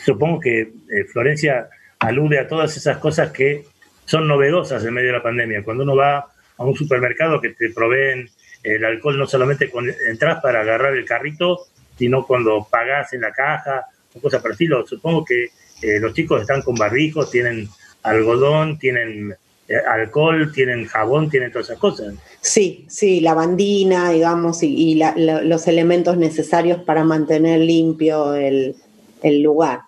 [0.05, 3.65] supongo que eh, Florencia alude a todas esas cosas que
[4.11, 5.63] son novedosas en medio de la pandemia.
[5.63, 8.29] Cuando uno va a un supermercado que te proveen
[8.65, 11.61] el alcohol no solamente cuando entras para agarrar el carrito,
[11.97, 14.85] sino cuando pagas en la caja o cosas por el estilo.
[14.85, 15.45] Supongo que
[15.83, 17.69] eh, los chicos están con barbijos, tienen
[18.03, 19.33] algodón, tienen
[19.69, 22.15] eh, alcohol, tienen jabón, tienen todas esas cosas.
[22.41, 28.75] Sí, sí, lavandina, digamos, y, los elementos necesarios para mantener limpio el
[29.23, 29.83] lugar.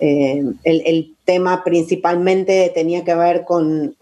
[0.00, 3.96] Eh, el, tema principalmente tenía que ver con,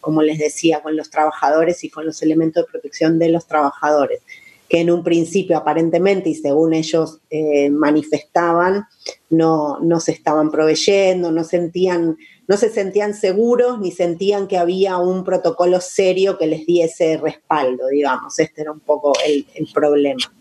[0.00, 4.20] como les decía, con los trabajadores y con los elementos de protección de los trabajadores,
[4.68, 8.86] que en un principio aparentemente y según ellos eh, manifestaban,
[9.28, 14.98] no, no se estaban proveyendo, no sentían, no se sentían seguros ni sentían que había
[14.98, 18.38] un protocolo serio que les diese respaldo, digamos.
[18.38, 20.32] Este era un poco el problema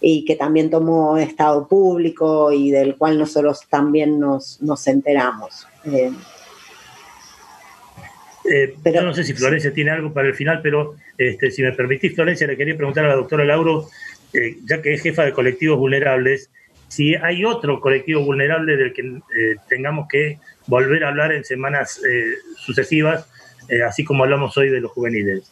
[0.00, 5.66] y que también tomó estado público y del cual nosotros también nos, enteramos.
[5.84, 6.12] Eh,
[8.50, 11.72] Eh, yo no sé si Florencia tiene algo para el final, pero este, si me
[11.72, 13.88] permitís, Florencia, le quería preguntar a la doctora Lauro,
[14.32, 16.50] eh, ya que es jefa de colectivos vulnerables,
[16.88, 20.38] si hay otro colectivo vulnerable del que eh, tengamos que
[20.68, 22.00] volver a hablar en semanas
[22.56, 23.28] sucesivas,
[23.86, 25.50] así como hablamos hoy de los juveniles.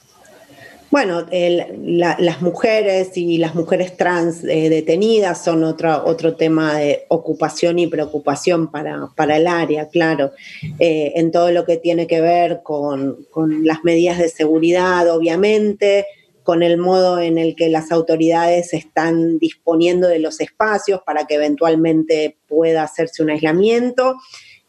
[0.91, 7.89] Bueno, las mujeres y las mujeres trans detenidas son otro, otro tema de ocupación y
[7.89, 10.33] preocupación para, para el área, claro,
[10.79, 16.07] en todo lo que tiene que ver con, con, las medidas de seguridad, obviamente,
[16.45, 21.35] con el modo en el que las autoridades están disponiendo de los espacios para que
[21.35, 24.15] eventualmente pueda hacerse un aislamiento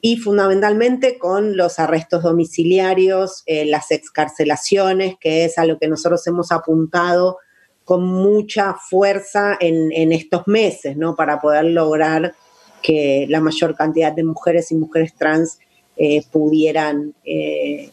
[0.06, 6.28] y fundamentalmente con los arrestos domiciliarios, eh, las excarcelaciones, que es a lo que nosotros
[6.28, 7.40] hemos apuntado
[7.84, 11.16] con mucha fuerza en, estos meses, ¿no?
[11.16, 12.36] Para poder lograr
[12.84, 15.58] que la mayor cantidad de mujeres y mujeres trans
[15.98, 17.90] eh, pudieran eh,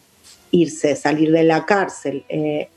[0.50, 2.26] irse, salir de la cárcel.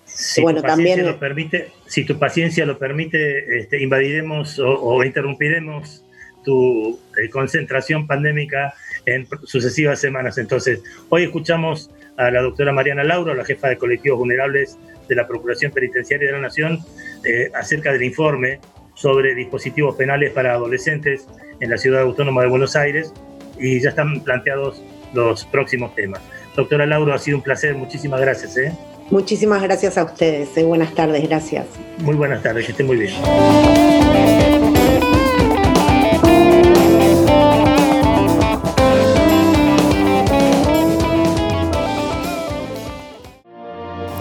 [0.05, 1.05] si bueno, también.
[1.05, 6.04] Lo permite, si tu paciencia lo permite, este, invadiremos o, interrumpiremos
[6.45, 6.99] tu
[7.31, 8.73] concentración pandémica
[9.05, 10.37] en sucesivas semanas.
[10.37, 14.77] Entonces, hoy escuchamos a la doctora Mariana Lauro, la jefa de colectivos vulnerables
[15.07, 16.79] de la Procuración Penitenciaria de la Nación,
[17.23, 18.59] eh, acerca del informe
[18.93, 21.27] sobre dispositivos penales para adolescentes
[21.59, 23.13] en la Ciudad Autónoma de Buenos Aires
[23.59, 24.81] y ya están planteados
[25.13, 26.21] los próximos temas.
[26.55, 28.57] Doctora Lauro, ha sido un placer, muchísimas gracias.
[28.57, 28.71] ¿eh?
[29.11, 30.63] Muchísimas gracias a ustedes, eh.
[30.63, 31.65] buenas tardes, gracias.
[31.99, 34.74] Muy buenas tardes, que estén muy bien.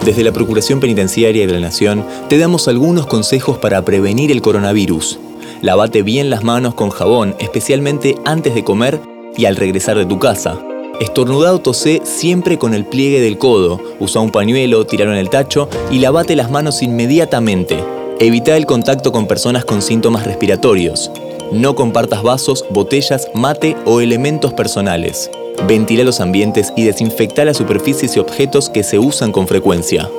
[0.05, 5.17] Desde la Procuración Penitenciaria de la Nación te damos algunos consejos para prevenir el coronavirus.
[5.63, 8.99] Lavate bien las manos con jabón, especialmente antes de comer
[9.35, 10.59] y al regresar de tu casa.
[10.99, 13.81] Estornudado tosé siempre con el pliegue del codo.
[13.99, 17.83] Usa un pañuelo, tiralo en el tacho y lavate las manos inmediatamente.
[18.19, 21.09] Evita el contacto con personas con síntomas respiratorios.
[21.51, 25.31] No compartas vasos, botellas, mate o elementos personales.
[25.67, 30.09] Ventila los ambientes y desinfecta las superficies y objetos que se usan con frecuencia.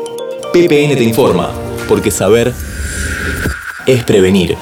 [0.53, 1.51] PPN te informa,
[1.89, 2.53] porque saber
[3.87, 4.57] es prevenir.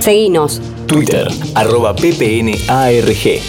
[0.00, 0.60] Seguinos.
[0.86, 3.40] Twitter, arroba ppnarg.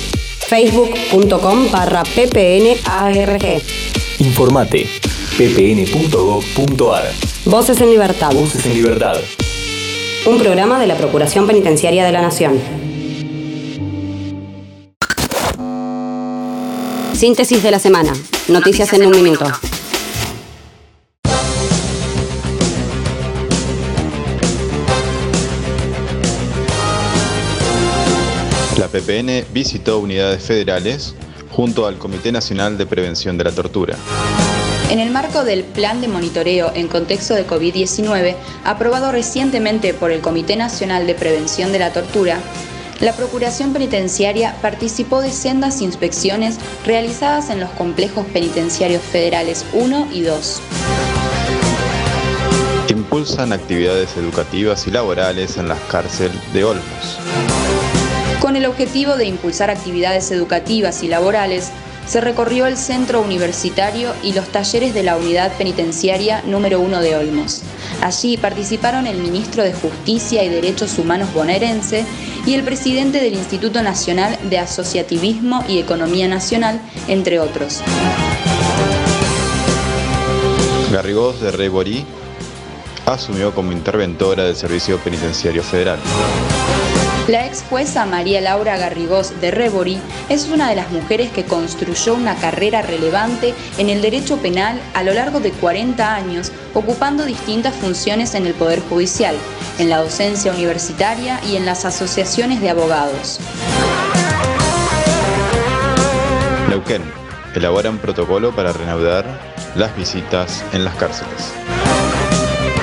[0.50, 3.62] Facebook.com barra ppnarg.
[4.20, 4.88] Informate,
[5.38, 7.04] ppn.gov.ar.
[7.46, 8.34] Voces en libertad.
[8.34, 9.16] Voces en libertad
[10.26, 12.60] un programa de la Procuración Penitenciaria de la Nación.
[17.14, 18.14] Síntesis de la semana.
[18.48, 19.46] Noticias en un minuto.
[28.78, 31.16] La PPN visitó unidades federales
[31.52, 33.98] junto al Comité Nacional de Prevención de la Tortura.
[34.90, 38.36] En el marco del Plan de Monitoreo en Contexto de COVID-19,
[38.66, 42.40] aprobado recientemente por el Comité Nacional de Prevención de la Tortura,
[43.00, 50.22] la Procuración Penitenciaria participó de sendas inspecciones realizadas en los complejos penitenciarios federales 1 y
[50.24, 50.62] 2.
[52.90, 57.20] Impulsan actividades educativas y laborales en las cárceles de Olmos.
[58.42, 61.72] Con el objetivo de impulsar actividades educativas y laborales,
[62.10, 67.16] se recorrió el centro universitario y los talleres de la unidad penitenciaria número 1 de
[67.16, 67.62] Olmos.
[68.02, 72.06] Allí participaron el ministro de Justicia y Derechos Humanos bonaerense
[72.48, 77.84] y el presidente del Instituto Nacional de Asociativismo y Economía Nacional, entre otros.
[80.92, 82.08] Garrigós de Reborí
[83.06, 86.00] asumió como interventora del Servicio Penitenciario Federal.
[87.30, 92.16] La ex jueza María Laura Garrigós de Rebori es una de las mujeres que construyó
[92.16, 97.76] una carrera relevante en el derecho penal a lo largo de 40 años, ocupando distintas
[97.76, 99.36] funciones en el Poder Judicial,
[99.78, 103.40] en la docencia universitaria y en las asociaciones de abogados.
[106.68, 107.04] Neuquén
[107.54, 109.26] elabora un protocolo para reanudar
[109.76, 111.54] las visitas en las cárceles.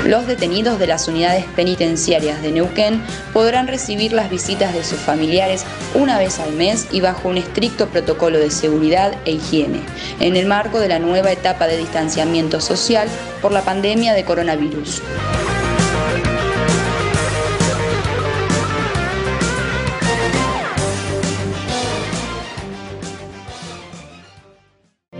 [0.07, 3.03] Los detenidos de las unidades penitenciarias de Neuquén
[3.33, 5.65] podrán recibir las visitas de sus familiares
[5.97, 9.81] una vez al mes y bajo un estricto protocolo de seguridad e higiene,
[10.21, 13.09] en el marco de la nueva etapa de distanciamiento social
[13.43, 15.03] por la pandemia de coronavirus.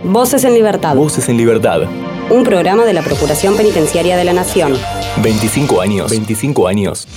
[0.01, 0.95] Voces en libertad.
[0.95, 1.81] Voces en libertad
[2.29, 4.73] un programa de la Procuración Penitenciaria de la Nación.
[5.21, 6.11] 25 años.
[6.11, 7.07] 25 años.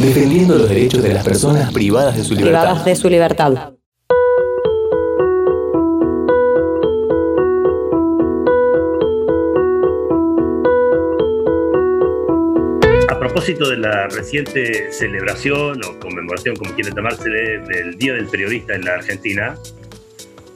[0.00, 2.60] defendiendo los derechos de las personas privadas de su libertad.
[2.60, 3.72] Privadas de su libertad.
[13.08, 18.74] A propósito de la reciente celebración o conmemoración, como quiere llamársele, del Día del Periodista
[18.74, 19.54] en la Argentina,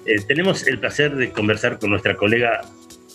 [0.05, 2.61] eh, tenemos el placer de conversar con nuestra colega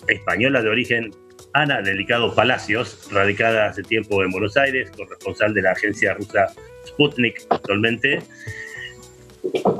[0.07, 1.11] española de origen,
[1.53, 6.47] Ana Delicado Palacios, radicada hace tiempo en Buenos Aires, corresponsal de la agencia rusa
[6.85, 8.21] Sputnik actualmente,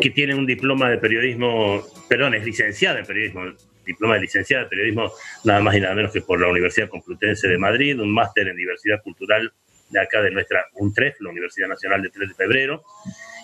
[0.02, 3.44] que tiene un diploma de periodismo, perdón, es licenciada en periodismo,
[3.86, 5.12] diploma de licenciada en periodismo
[5.44, 8.56] nada más y nada menos que por la Universidad Complutense de Madrid, un máster en
[8.56, 9.52] diversidad cultural
[9.90, 12.84] de acá de nuestra UNTREF, la Universidad Nacional de 3 de Febrero,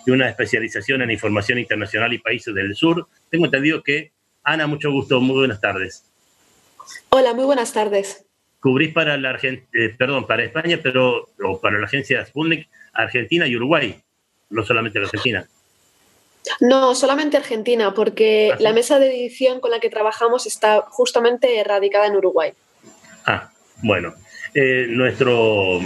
[0.06, 3.08] y una especialización en información internacional y países del sur.
[3.30, 4.12] Tengo entendido que,
[4.44, 6.12] Ana, mucho gusto, muy buenas tardes.
[7.10, 8.24] Hola, muy buenas tardes.
[8.60, 13.46] Cubrís para la Argent eh, perdón, para España, pero o para la agencia Sputnik, Argentina
[13.46, 14.02] y Uruguay,
[14.50, 15.46] no solamente la Argentina.
[16.60, 21.62] No, solamente Argentina, porque ¿Ah, la mesa de edición con la que trabajamos está justamente
[21.64, 22.52] radicada en Uruguay.
[23.26, 23.50] Ah,
[23.82, 24.14] bueno.
[24.54, 25.80] Eh, nuestro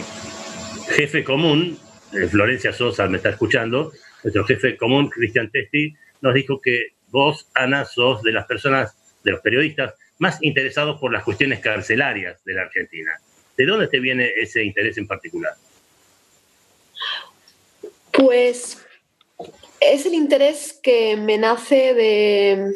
[0.90, 1.78] jefe común,
[2.12, 3.92] eh, Florencia Sosa me está escuchando,
[4.22, 9.32] nuestro jefe común, Cristian Testi, nos dijo que vos, Ana, sos de las personas, de
[9.32, 13.11] los periodistas más interesados por las cuestiones carcelarias de la Argentina.
[13.57, 15.55] ¿De dónde te viene ese interés en particular?
[18.12, 18.79] Pues
[19.81, 22.75] es el interés que me nace de,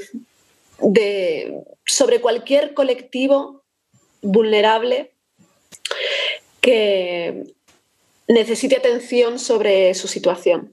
[1.85, 3.63] sobre cualquier colectivo
[4.23, 5.13] vulnerable
[6.63, 7.45] que
[8.27, 10.73] necesite atención sobre su situación.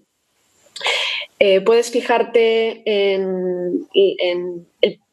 [1.38, 4.71] Eh, puedes fijarte en, en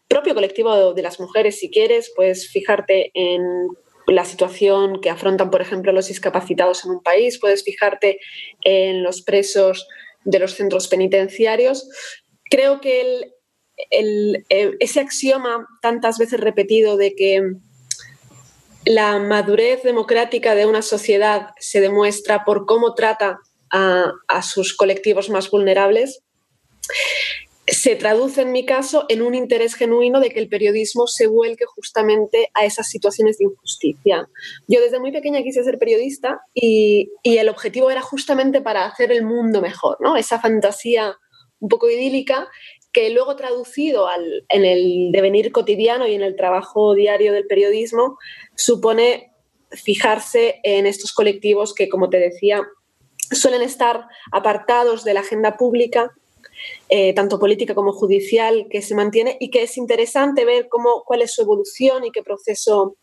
[0.08, 3.68] propio colectivo de las mujeres si quieres, puedes fijarte en
[4.06, 8.18] la situación que afrontan, por ejemplo, los discapacitados en un país, puedes fijarte
[8.64, 9.86] en los presos
[10.24, 11.88] de los centros penitenciarios.
[12.50, 13.32] Creo que
[13.90, 17.42] eh, ese axioma tantas veces repetido de que
[18.86, 23.40] la madurez democrática de una sociedad se demuestra por cómo trata
[23.70, 26.22] a sus colectivos más vulnerables,
[27.70, 31.66] se traduce en mi caso en un interés genuino de que el periodismo se vuelque
[31.66, 34.28] justamente a esas situaciones de injusticia.
[34.66, 39.24] Yo desde muy pequeña quise ser periodista y, el objetivo era justamente para hacer el
[39.24, 40.16] mundo mejor, ¿no?
[40.16, 41.16] Esa fantasía
[41.60, 42.48] un poco idílica
[42.92, 44.08] que luego traducido
[44.48, 48.18] en el devenir cotidiano y en el trabajo diario del periodismo
[48.56, 49.32] supone
[49.70, 52.62] fijarse en estos colectivos que, como te decía,
[53.30, 56.12] suelen estar apartados de la agenda pública
[56.88, 61.22] eh, tanto política como judicial, que se mantiene y que es interesante ver cómo, cuál
[61.22, 62.96] es su evolución y qué proceso,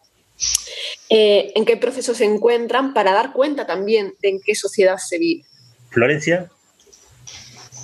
[1.09, 5.17] eh, en qué proceso se encuentran para dar cuenta también de en qué sociedad se
[5.17, 5.43] vive.
[5.89, 6.49] Florencia.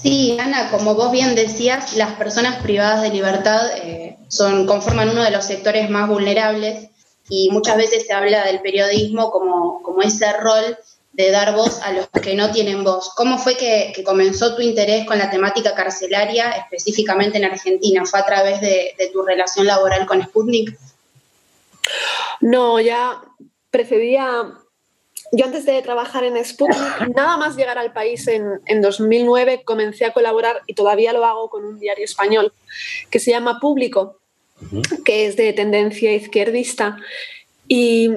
[0.01, 5.23] Sí, Ana, como vos bien decías, las personas privadas de libertad eh, son, conforman uno
[5.23, 6.89] de los sectores más vulnerables
[7.29, 10.77] y muchas veces se habla del periodismo como, como ese rol
[11.13, 13.13] de dar voz a los que no tienen voz.
[13.15, 18.05] ¿Cómo fue que, que, comenzó tu interés con la temática carcelaria, específicamente en Argentina?
[18.05, 20.77] ¿Fue a través de, de tu relación laboral con Sputnik?
[22.39, 23.21] No, ya
[23.69, 24.53] precedía
[25.33, 30.05] yo antes de trabajar en Sputnik, nada más llegar al país en, en, 2009, comencé
[30.05, 32.53] a colaborar y todavía lo hago con un diario español
[33.09, 34.19] que se llama Público,
[35.05, 36.97] que es de tendencia izquierdista
[37.67, 38.11] y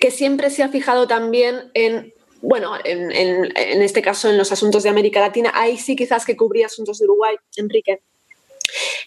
[0.00, 2.13] que siempre se ha fijado también en,
[2.46, 6.66] bueno, en, este caso en los asuntos de América Latina, ahí sí quizás que cubría
[6.66, 8.02] asuntos de Uruguay, Enrique.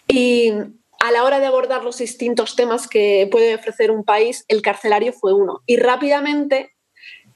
[0.08, 0.52] Y
[0.98, 5.12] a la hora de abordar los distintos temas que puede ofrecer un país, el carcelario
[5.12, 5.62] fue uno.
[5.66, 6.72] Y rápidamente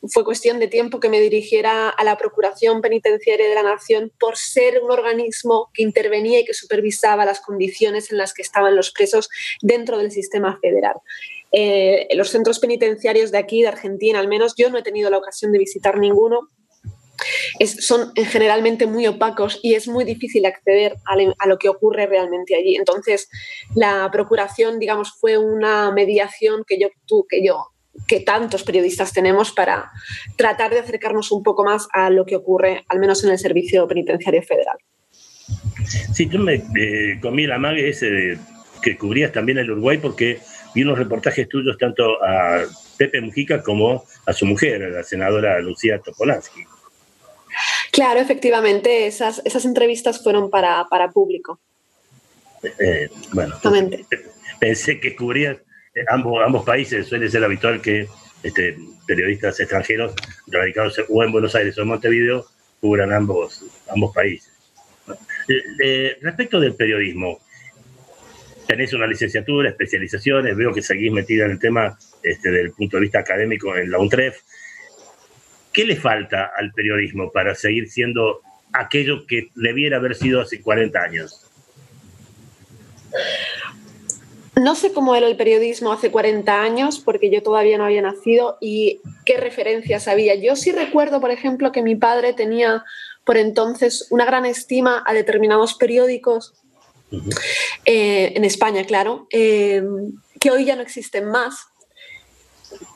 [0.09, 4.37] fue cuestión de tiempo que me dirigiera a la Procuración Penitenciaria de la Nación por
[4.37, 8.91] ser un organismo que intervenía y que supervisaba las condiciones en las que estaban los
[8.91, 9.29] presos
[9.61, 10.97] dentro del sistema federal.
[11.53, 15.19] Eh, los centros penitenciarios de aquí, de Argentina al menos, yo no he tenido la
[15.19, 16.49] ocasión de visitar ninguno.
[17.59, 21.69] Es, son generalmente muy opacos y es muy difícil acceder a, le, a, lo que
[21.69, 22.75] ocurre realmente allí.
[22.75, 23.29] Entonces,
[23.77, 27.73] la procuración, digamos, fue una mediación que yo, tú, que yo
[28.09, 29.91] que tantos periodistas tenemos para
[30.37, 33.87] tratar de acercarnos un poco más a lo que ocurre, al menos en el Servicio
[33.87, 34.77] Penitenciario Federal.
[36.15, 38.39] Sí, yo me eh, comí el amague ese de,
[38.83, 40.41] que cubrías también el Uruguay porque
[40.75, 42.63] vi unos reportajes tuyos tanto a
[42.97, 46.65] Pepe Mujica como a su mujer, la senadora Lucía Topolansky.
[47.93, 51.61] Claro, efectivamente, esas, esas entrevistas fueron para, para público.
[52.79, 54.07] Eh, bueno, entonces,
[54.61, 55.59] pensé que cubrías
[56.09, 58.09] ambos, ambos países suele ser habitual que
[58.43, 60.15] este, periodistas extranjeros
[60.47, 62.47] radicados o en Buenos Aires o en Montevideo
[62.81, 64.53] cubran ambos, ambos países.
[65.83, 67.41] Eh, respecto del periodismo,
[68.67, 72.97] tenés una licenciatura, especializaciones, veo que seguís metida en el tema este, desde el punto
[72.97, 74.41] de vista académico en la UNTREF.
[75.73, 78.41] ¿Qué le falta al periodismo para seguir siendo
[78.73, 81.47] aquello que debiera haber sido hace 40 años?
[84.55, 88.59] No sé cómo era el periodismo hace 40 años, porque yo todavía no había nacido
[88.61, 90.35] y qué referencias había.
[90.35, 92.85] Yo sí recuerdo, por ejemplo, que mi padre tenía
[93.25, 96.55] por entonces una gran estima a determinados periódicos,
[97.85, 99.83] eh, en España, claro, eh,
[100.41, 101.67] que hoy ya no existen más.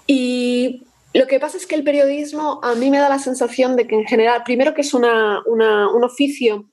[0.07, 3.87] Y lo que pasa es que el periodismo a mí me da la sensación de
[3.87, 5.05] que en general, primero que es un
[6.05, 6.71] oficio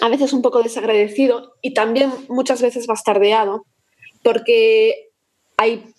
[0.00, 3.64] a veces un poco desagradecido y también muchas veces bastardeado,
[4.22, 5.10] porque
[5.56, 5.92] hay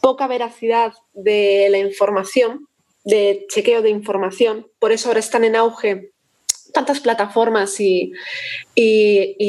[0.00, 2.66] poca veracidad de la información,
[3.04, 6.13] de chequeo de información, por eso ahora están en auge
[6.74, 8.12] tantas plataformas y,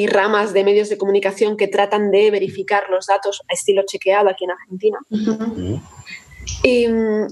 [0.07, 4.45] ramas de medios de comunicación que tratan de verificar los datos a estilo chequeado aquí
[4.45, 4.99] en Argentina.
[6.63, 7.27] Y mm,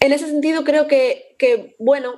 [0.00, 2.16] en ese sentido creo que, que, bueno,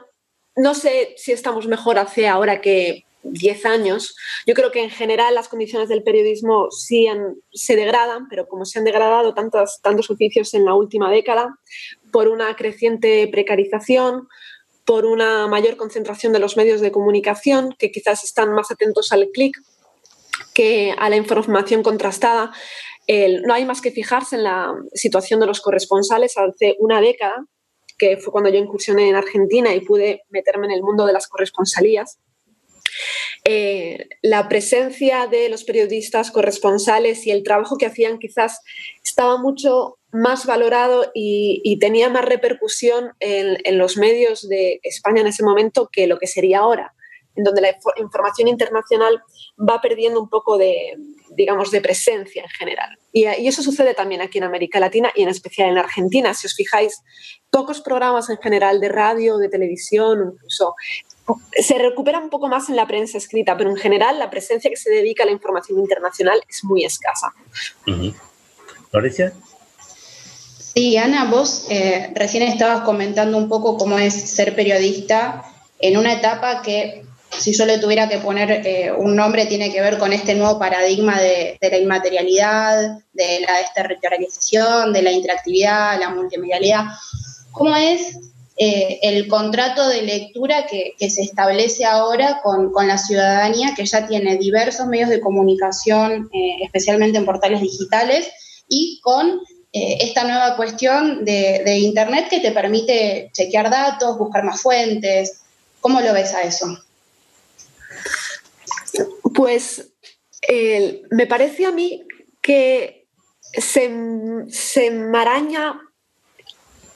[0.57, 4.17] no sé si estamos mejor hace ahora que 10 años.
[4.47, 7.07] Yo creo que en general las condiciones del periodismo sí
[7.53, 11.59] se degradan, pero como se han degradado tantos, tantos oficios en la última década,
[12.11, 14.29] por una creciente precarización,
[14.85, 19.29] por una mayor concentración de los medios de comunicación, que quizás están más atentos al
[19.33, 19.57] clic
[20.55, 22.53] que a la información contrastada.
[23.09, 27.47] no hay más que fijarse en la situación de los corresponsales hace una década,
[27.99, 31.29] que fue cuando yo incursioné en Argentina y pude meterme en el mundo de las
[31.29, 32.19] corresponsalías.
[33.45, 38.61] Eh, la presencia de los periodistas corresponsales y el trabajo que hacían quizás
[39.03, 45.43] estaba mucho más valorado y, tenía más repercusión en, los medios de España en ese
[45.43, 46.95] momento que lo que sería ahora,
[47.35, 49.21] en donde la información internacional
[49.59, 50.97] va perdiendo un poco de,
[51.31, 52.97] digamos, de presencia en general.
[53.11, 56.35] Y, y, eso sucede también aquí en América Latina y en especial en Argentina.
[56.35, 57.03] Si os fijáis,
[57.51, 60.75] pocos programas en general de radio, de televisión, incluso
[61.53, 64.77] se recupera un poco más en la prensa escrita, pero en general la presencia que
[64.77, 67.33] se dedica a la información internacional es muy escasa.
[68.91, 69.33] ¿Florencia?
[70.75, 75.45] Sí, Ana, vos eh, recién estabas comentando un poco cómo es ser periodista
[75.79, 77.05] en una etapa que,
[77.39, 80.59] si yo le tuviera que poner eh, un nombre, tiene que ver con este nuevo
[80.59, 86.85] paradigma de, la inmaterialidad, de la desterritorialización, de la interactividad, la multimedialidad.
[87.51, 88.17] ¿Cómo es
[88.65, 94.37] eh, el contrato de lectura que, se establece ahora con, la ciudadanía, que ya tiene
[94.37, 98.31] diversos medios de comunicación, eh, especialmente en portales digitales,
[98.69, 99.41] y con
[99.73, 105.41] eh, esta nueva cuestión de, Internet que te permite chequear datos, buscar más fuentes.
[105.81, 106.79] ¿Cómo lo ves a eso?
[109.35, 109.89] Pues
[111.11, 112.05] me parece a mí
[112.41, 113.09] que
[113.41, 113.91] se,
[114.51, 115.81] se enmaraña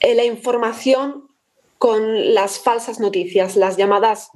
[0.01, 1.26] la información
[1.77, 4.29] con las falsas noticias, las llamadas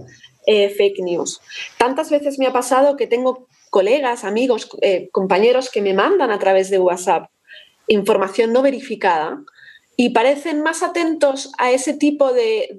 [0.46, 1.42] eh, fake news.
[1.78, 6.40] Tantas veces me ha pasado que tengo colegas, amigos, eh, compañeros que me mandan a
[6.40, 7.30] través de WhatsApp
[7.88, 9.44] información no verificada
[9.98, 12.70] y parecen más atentos a ese tipo de,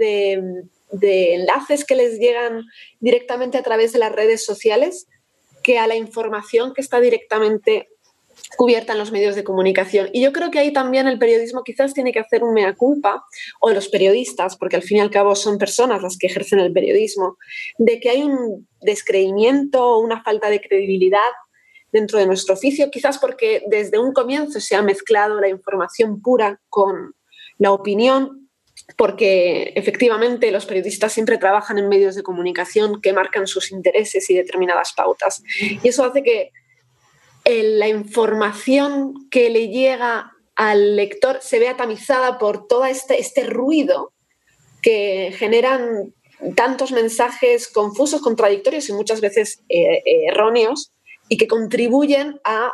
[0.91, 2.65] de enlaces que les llegan
[3.01, 5.07] directamente a través de las redes sociales
[5.63, 7.89] que a la información que está directamente
[8.57, 10.09] cubierta en los medios de comunicación.
[10.13, 13.25] Y yo creo que ahí también el periodismo quizás tiene que hacer un mea culpa,
[13.61, 16.73] o los periodistas, porque al fin y al cabo son personas las que ejercen el
[16.73, 17.37] periodismo,
[17.79, 21.19] de que hay un descreimiento o una falta de credibilidad
[21.93, 26.61] dentro de nuestro oficio, quizás porque desde un comienzo se ha mezclado la información pura
[26.69, 27.15] con
[27.59, 28.49] la opinión,
[28.97, 34.35] porque efectivamente los periodistas siempre trabajan en medios de comunicación que marcan sus intereses y
[34.35, 35.43] determinadas pautas.
[35.61, 36.51] Y eso hace que
[37.45, 44.13] la información que le llega al lector se vea tamizada por todo este, este ruido
[44.83, 46.13] que generan
[46.57, 50.93] tantos mensajes confusos, contradictorios y muchas veces eh, erróneos
[51.29, 52.73] y que contribuyen a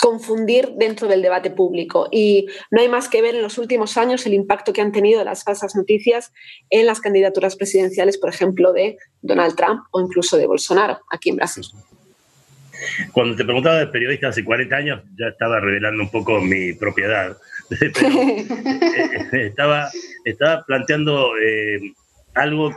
[0.00, 2.08] confundir dentro del debate público.
[2.10, 5.24] Y no hay más que ver en los últimos años el impacto que han tenido
[5.24, 6.32] las falsas noticias
[6.70, 11.36] en las candidaturas presidenciales, por ejemplo, de Donald Trump o incluso de Bolsonaro aquí en
[11.36, 11.64] Brasil.
[13.12, 17.36] Cuando te preguntaba de periodista hace 40 años, ya estaba revelando un poco mi propiedad.
[19.32, 19.88] Eh, estaba,
[20.26, 21.80] estaba planteando eh,
[22.34, 22.74] algo,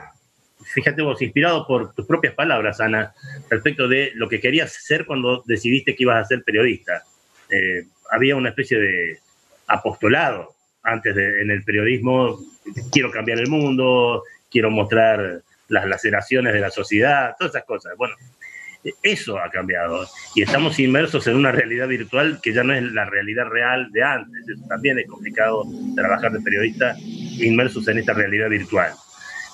[0.63, 3.13] fíjate vos, inspirado por tus propias palabras, Ana,
[3.49, 7.03] respecto de lo que querías ser cuando decidiste que ibas a ser periodista.
[7.49, 9.19] Eh, había una especie de,
[9.67, 12.39] apostolado antes en el periodismo,
[12.91, 17.93] quiero cambiar el mundo, quiero mostrar las laceraciones de la sociedad, todas esas cosas.
[17.97, 18.15] Bueno,
[19.01, 23.05] eso ha cambiado y estamos inmersos en una realidad virtual que ya no es la
[23.05, 24.43] realidad real de antes.
[24.67, 25.63] también es complicado
[25.95, 28.91] trabajar de periodista inmersos en esta realidad virtual.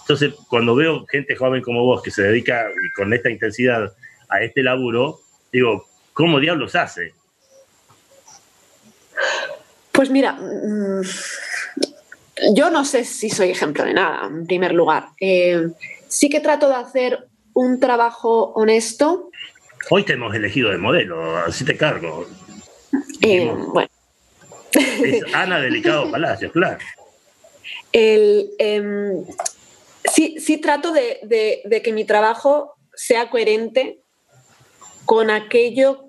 [0.02, 3.94] Entonces, cuando veo gente joven como vos que se dedica con esta intensidad
[4.30, 5.20] a este laburo,
[5.52, 7.14] digo, ¿cómo diablos hace?
[9.92, 11.02] Pues mira, mm,
[12.56, 15.10] yo no sé si soy ejemplo de nada, en primer lugar.
[15.20, 15.68] Eh,
[16.08, 19.30] sí que trato de hacer un trabajo honesto.
[19.90, 22.26] Hoy te hemos elegido de modelo, así te cargo.
[23.22, 23.90] Eh, bueno.
[24.74, 26.78] Es Ana Delicado Palacios, claro.
[27.94, 29.26] Em,
[30.14, 34.00] sí, sí trato de, que mi trabajo sea coherente
[35.06, 36.06] con aquello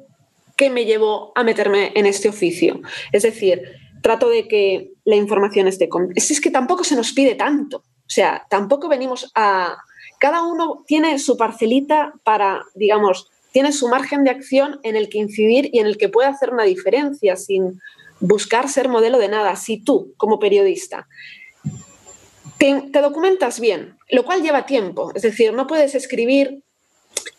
[0.56, 2.80] que me llevó a meterme en este oficio.
[3.10, 3.62] Es decir,
[4.02, 5.88] trato de que la información esté...
[5.88, 6.10] Con...
[6.14, 7.78] Es, que tampoco se nos pide tanto.
[7.78, 9.76] O sea, tampoco venimos a...
[10.22, 15.18] Cada uno tiene su parcelita para, digamos, tiene su margen de acción en el que
[15.18, 17.80] incidir y en el que puede hacer una diferencia sin
[18.20, 19.56] buscar ser modelo de nada.
[19.56, 21.08] Si tú, como periodista,
[22.56, 25.10] te, documentas bien, lo cual lleva tiempo.
[25.16, 26.62] Es decir, no puedes escribir,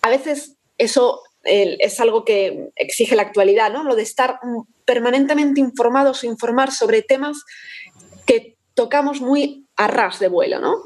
[0.02, 3.86] a veces eso es algo que exige la actualidad, ¿no?
[3.86, 4.42] Lo de estar
[4.84, 7.46] permanentemente informados o informar sobre temas
[8.26, 10.78] que tocamos muy a ras de vuelo, ¿no?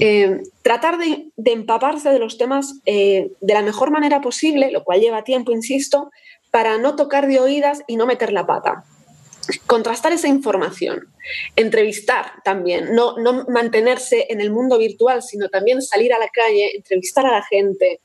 [0.00, 5.00] Eh, tratar de, empaparse de los temas eh, de la mejor manera posible, lo cual
[5.00, 6.10] lleva tiempo, insisto,
[6.50, 8.84] para no tocar de oídas y no meter la pata
[9.66, 11.08] contrastar esa información,
[11.56, 16.76] entrevistar también, no, no, mantenerse en el mundo virtual, sino también salir a la calle,
[16.76, 18.00] entrevistar a la gente,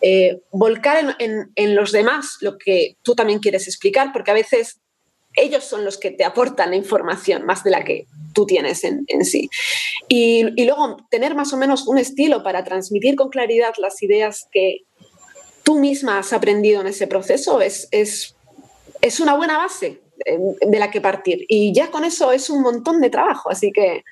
[0.00, 4.80] eh, volcar en, los demás lo que tú también quieres explicar, porque a veces
[5.36, 9.06] ellos son los que te aportan la información más de la que tú tienes en,
[9.24, 9.48] sí.
[10.08, 14.82] Y, luego tener más o menos un estilo para transmitir con claridad las ideas que
[15.62, 18.36] tú misma has aprendido en ese proceso es, es,
[19.00, 21.44] es una buena base de la que partir.
[21.48, 24.02] Y ya con eso es un montón de trabajo, así que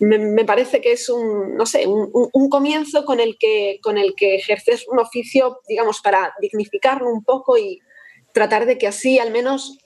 [0.00, 4.36] me, parece que es un, no sé, un, comienzo con el, que, con el que
[4.36, 7.80] ejerces un oficio, digamos, para dignificarlo un poco y
[8.32, 9.78] tratar de que así al menos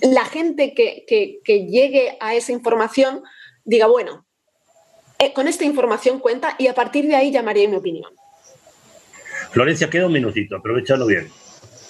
[0.00, 3.22] la gente que, llegue a esa información
[3.64, 4.26] diga, bueno,
[5.18, 8.12] eh, con esta información cuenta y a partir de ahí llamaría mi opinión.
[9.50, 11.30] Florencia, queda un minutito, aprovechalo bien.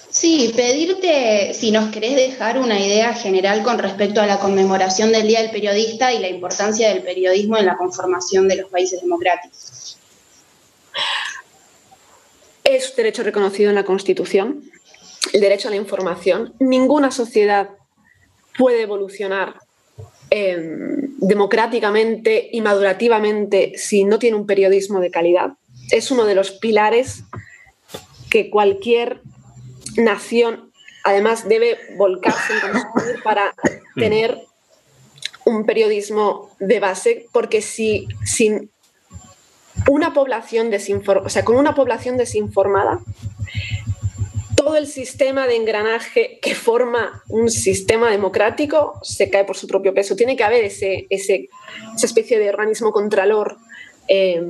[0.09, 5.27] Sí, pedirte si nos querés dejar una idea general con respecto a la conmemoración del
[5.27, 9.97] Día del Periodista y la importancia del periodismo en la conformación de los países democráticos.
[12.63, 14.63] Es derecho reconocido en la Constitución,
[15.31, 16.55] el derecho a la información.
[16.59, 17.69] Ninguna sociedad
[18.59, 19.55] puede evolucionar
[20.29, 25.53] em, democráticamente y madurativamente si no tiene un periodismo de calidad.
[25.91, 27.23] Es uno de los pilares
[28.29, 29.21] que cualquier
[29.95, 30.71] nación
[31.05, 33.55] además debe volcarse en para
[33.95, 34.37] tener
[35.45, 38.69] un periodismo de base, porque si sin
[39.87, 42.99] una población desinformada, o sea, con una población desinformada,
[44.59, 49.93] todo el sistema de engranaje que forma un sistema democrático se cae por su propio
[49.93, 50.17] peso.
[50.17, 51.33] Tiene que haber ese, esa
[52.03, 53.55] especie de organismo contralor
[54.09, 54.45] eh,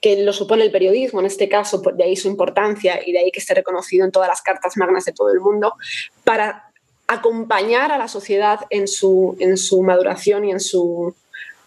[0.00, 3.32] que, lo supone el periodismo, en este caso, de ahí su importancia y de ahí
[3.32, 5.74] que esté reconocido en todas las cartas magnas de todo el mundo,
[6.22, 6.70] para
[7.08, 11.16] acompañar a la sociedad en su, en su maduración y en su,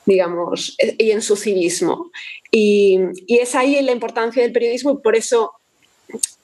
[0.05, 2.09] digamos, y en su civismo.
[2.51, 5.51] Y es ahí la importancia del periodismo y por eso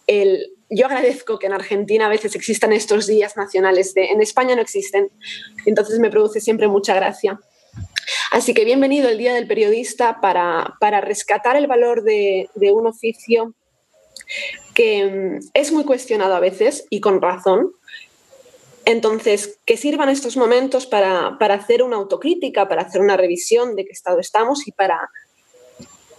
[0.08, 4.56] el, yo agradezco que en Argentina a veces existan estos días nacionales, de, en España
[4.56, 5.12] no existen,
[5.66, 7.40] entonces me produce siempre mucha gracia.
[8.32, 13.54] Así que bienvenido el Día del Periodista para, rescatar el valor de, un oficio
[14.74, 17.74] que mm, es muy cuestionado a veces y con razón.
[18.86, 23.92] Entonces, que sirvan estos momentos para, hacer una autocrítica, para hacer una revisión de qué
[23.92, 25.10] estado estamos y para,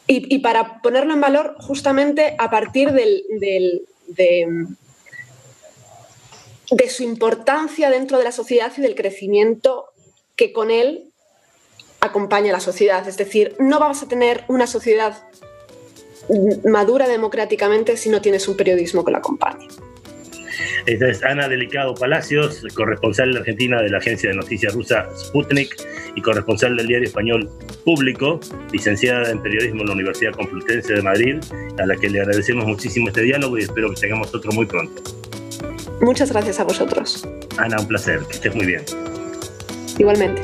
[0.06, 3.82] y, para ponerlo en valor justamente a partir del,
[4.14, 4.66] de,
[6.70, 9.86] de su importancia dentro de la sociedad y del crecimiento
[10.36, 11.12] que con él
[12.00, 13.06] acompaña a la sociedad.
[13.08, 15.22] Es decir, no vamos a tener una sociedad
[16.64, 19.68] madura democráticamente si no tienes un periodismo que la acompañe.
[20.86, 25.76] Esta es Ana Delicado Palacios, corresponsal de Argentina de la agencia de noticias rusa Sputnik
[26.14, 27.48] y corresponsal del diario español
[27.84, 28.40] Público,
[28.72, 31.36] licenciada en periodismo en la Universidad Complutense de Madrid,
[31.78, 35.02] a la que le agradecemos muchísimo este diálogo y espero que tengamos otro muy pronto.
[36.00, 37.28] Muchas gracias a vosotros.
[37.58, 38.82] Ana, un placer, que estés muy bien.
[39.98, 40.42] Igualmente.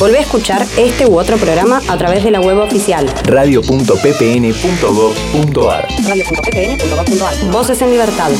[0.00, 7.50] Volvé a escuchar este u otro programa a través de la web oficial radio.ppn.gov.ar radio.ppn.gov.ar
[7.52, 8.30] Voces en Libertad.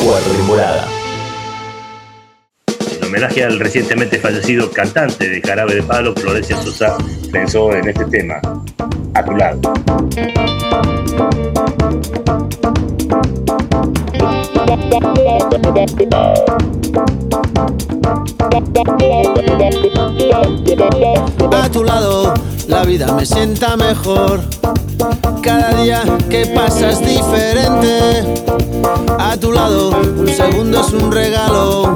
[0.00, 0.86] Cuarta temporada.
[3.00, 6.96] En homenaje al recientemente fallecido cantante de Jarabe de Palo, Florencia Sosa,
[7.32, 8.40] pensó en este tema,
[9.14, 9.60] a tu lado.
[21.52, 22.34] A tu lado
[22.66, 24.40] la vida me sienta mejor.
[25.42, 28.24] Cada día que pasa es diferente.
[29.18, 31.94] A tu lado un segundo es un regalo.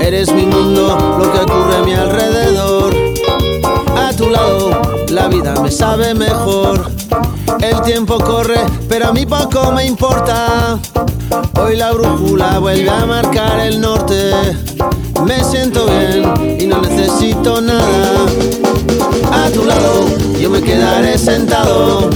[0.00, 2.92] Eres mi mundo, lo que ocurre a mi alrededor.
[3.96, 4.70] A tu lado
[5.08, 6.90] la vida me sabe mejor.
[7.62, 10.78] El tiempo corre, pero a mí poco me importa.
[11.60, 14.32] Hoy la brújula vuelve a marcar el norte.
[15.24, 18.26] Me siento bien y no necesito nada.
[19.32, 20.06] A tu lado
[20.40, 22.10] yo me quedaré sentado.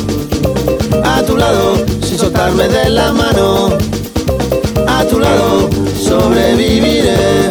[1.05, 3.71] A tu lado sin soltarme de la mano.
[4.89, 5.69] A tu lado
[6.03, 7.51] sobreviviré.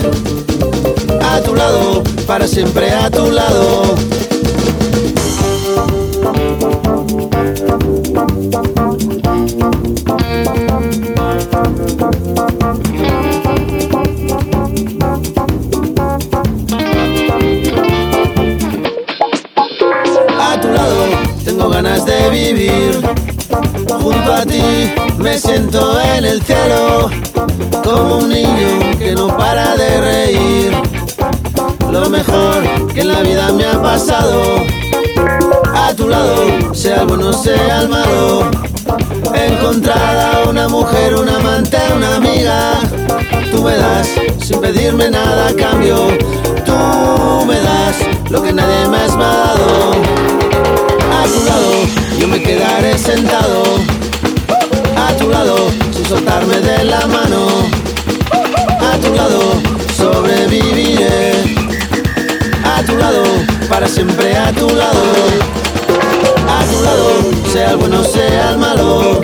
[1.22, 3.96] A tu lado, para siempre a tu lado.
[25.34, 27.10] Me siento en el cielo,
[27.84, 30.72] como un niño que no para de reír.
[31.92, 34.58] Lo mejor que en la vida me ha pasado.
[35.74, 38.52] A tu lado, sea el bueno, sea el malo.
[39.34, 42.80] Encontrar a una mujer, un amante, una amiga.
[43.52, 44.08] Tú me das
[44.40, 45.96] sin pedirme nada a cambio.
[46.64, 47.96] Tú me das
[48.30, 49.94] lo que nadie más me ha dado.
[51.12, 51.72] A tu lado
[52.20, 54.03] yo me quedaré sentado.
[55.08, 55.56] A tu lado
[55.92, 57.48] sin soltarme de la mano.
[58.80, 59.42] A tu lado
[59.98, 61.34] sobreviviré.
[62.64, 63.24] A tu lado
[63.70, 65.04] para siempre a tu lado.
[66.48, 67.08] A tu lado
[67.52, 69.22] sea el bueno sea el malo.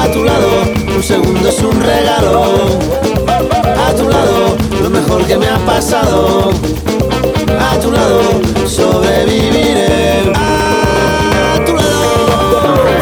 [0.00, 0.48] A tu lado
[0.94, 2.78] un segundo es un regalo.
[3.86, 6.50] A tu lado lo mejor que me ha pasado.
[7.70, 8.20] A tu lado
[8.66, 10.32] sobreviviré.
[10.34, 13.01] A tu lado